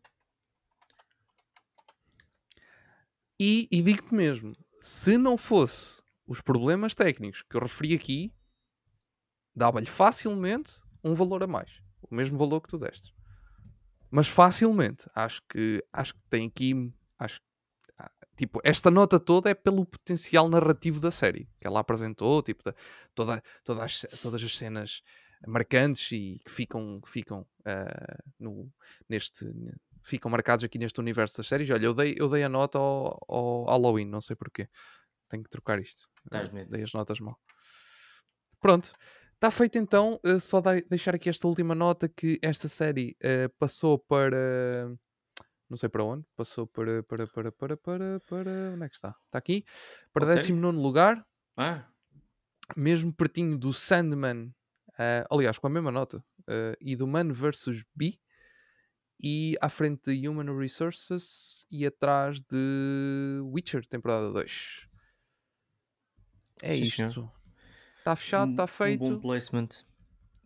[3.39, 8.35] E, e digo-te mesmo, se não fosse os problemas técnicos que eu referi aqui,
[9.55, 11.83] dava-lhe facilmente um valor a mais.
[12.11, 13.15] O mesmo valor que tu deste.
[14.11, 15.09] Mas facilmente.
[15.15, 16.93] Acho que, acho que tem aqui.
[17.19, 17.41] Acho,
[17.99, 21.49] ah, tipo, esta nota toda é pelo potencial narrativo da série.
[21.61, 22.75] Que ela apresentou, tipo, da-
[23.15, 25.03] toda, todas, as, todas as cenas
[25.47, 28.73] marcantes e que ficam, que ficam ah, no,
[29.09, 29.45] neste
[30.03, 31.69] ficam marcados aqui neste universo das séries.
[31.71, 34.69] Olha, eu dei, eu dei a nota ao, ao Halloween, não sei porquê.
[35.29, 36.09] Tenho que trocar isto.
[36.69, 37.41] Dei as notas mal.
[38.61, 38.93] Pronto.
[39.45, 40.19] Está feito então.
[40.25, 44.91] eh, só deixar aqui esta última nota que esta série eh, passou para.
[45.69, 46.25] Não sei para onde.
[46.35, 47.03] Passou para.
[47.03, 47.27] Para.
[47.27, 47.53] Para.
[47.53, 47.77] Para.
[47.77, 48.21] Para.
[48.27, 49.15] para onde é que está?
[49.27, 49.63] Está aqui.
[50.15, 50.49] Para Qual série?
[50.49, 51.27] 19 lugar.
[51.59, 51.87] Ah,
[52.75, 54.51] Mesmo pertinho do Sandman.
[54.99, 56.25] eh, aliás, com a mesma nota.
[56.81, 57.85] e do Man vs.
[57.95, 58.19] Bee
[59.21, 64.89] e à frente de Human Resources e atrás de Witcher, temporada 2.
[66.63, 67.34] É Sim, senhor.
[68.05, 69.01] Está fechado, um- está Um feito.
[69.03, 69.69] bom placement.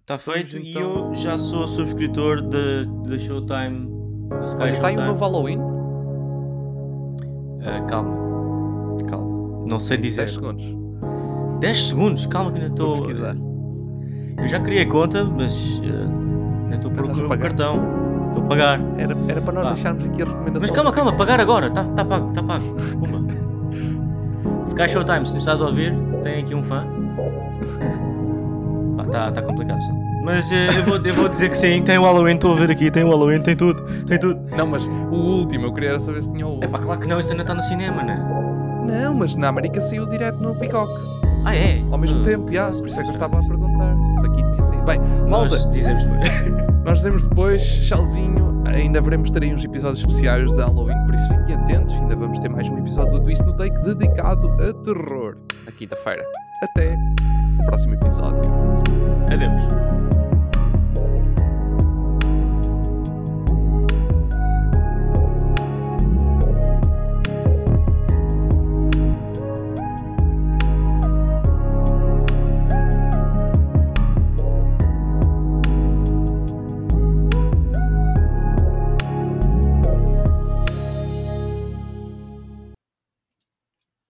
[0.03, 0.75] Está Vamos feito então- e
[1.09, 3.89] eu já sou subscritor da Showtime.
[4.29, 4.99] Do Sky Olha, está aí Showtime.
[5.03, 5.59] o novo Halloween.
[7.65, 8.17] Ah, calma.
[9.09, 9.67] Calma.
[9.67, 10.29] Não sei 10 dizer.
[10.29, 10.65] segundos.
[11.59, 12.27] 10 segundos?
[12.27, 12.97] Calma que ainda estou.
[12.99, 13.35] pesquisar.
[14.41, 17.83] Eu já criei conta, mas ah, ainda estou por a o cartão.
[18.29, 18.81] Estou a pagar.
[18.99, 19.73] Era, era para nós Ah.
[19.73, 20.61] deixarmos aqui a recomendação.
[20.61, 21.67] Mas calma, calma, pagar agora.
[21.67, 22.65] Está tá pago, está pago.
[23.01, 23.19] Pumba.
[24.65, 25.93] Sky Showtime, se nos estás a ouvir,
[26.23, 26.87] tem aqui um fã.
[29.07, 29.93] Está tá complicado, sim.
[30.25, 32.71] Mas eh, eu, vou, eu vou dizer que sim, tem o Halloween, estou a ver
[32.71, 34.39] aqui, tem o Halloween, tem tudo, tem tudo.
[34.57, 36.63] Não, mas o último, eu queria era saber se tinha o.
[36.63, 38.19] É pá, claro que não, isso ainda está no cinema, né?
[38.87, 40.91] Não, mas na América saiu direto no Peacock.
[41.45, 41.83] Ah, é?
[41.91, 42.71] Ao mesmo Ah, tempo, já.
[42.71, 44.85] Por isso é que eu estava a perguntar se aqui tinha saído.
[44.85, 44.99] Bem,
[45.29, 46.29] malta, Nós dizemos depois.
[46.85, 48.63] Nós dizemos depois, tchauzinho.
[48.67, 51.95] Ainda veremos ter aí uns episódios especiais de Halloween, por isso fiquem atentos.
[51.95, 55.37] Ainda vamos ter mais um episódio do Twist no Take dedicado a terror,
[55.79, 56.27] quinta-feira.
[56.63, 56.95] Até
[57.61, 58.43] o próximo episódio.
[59.33, 60.18] Adeus.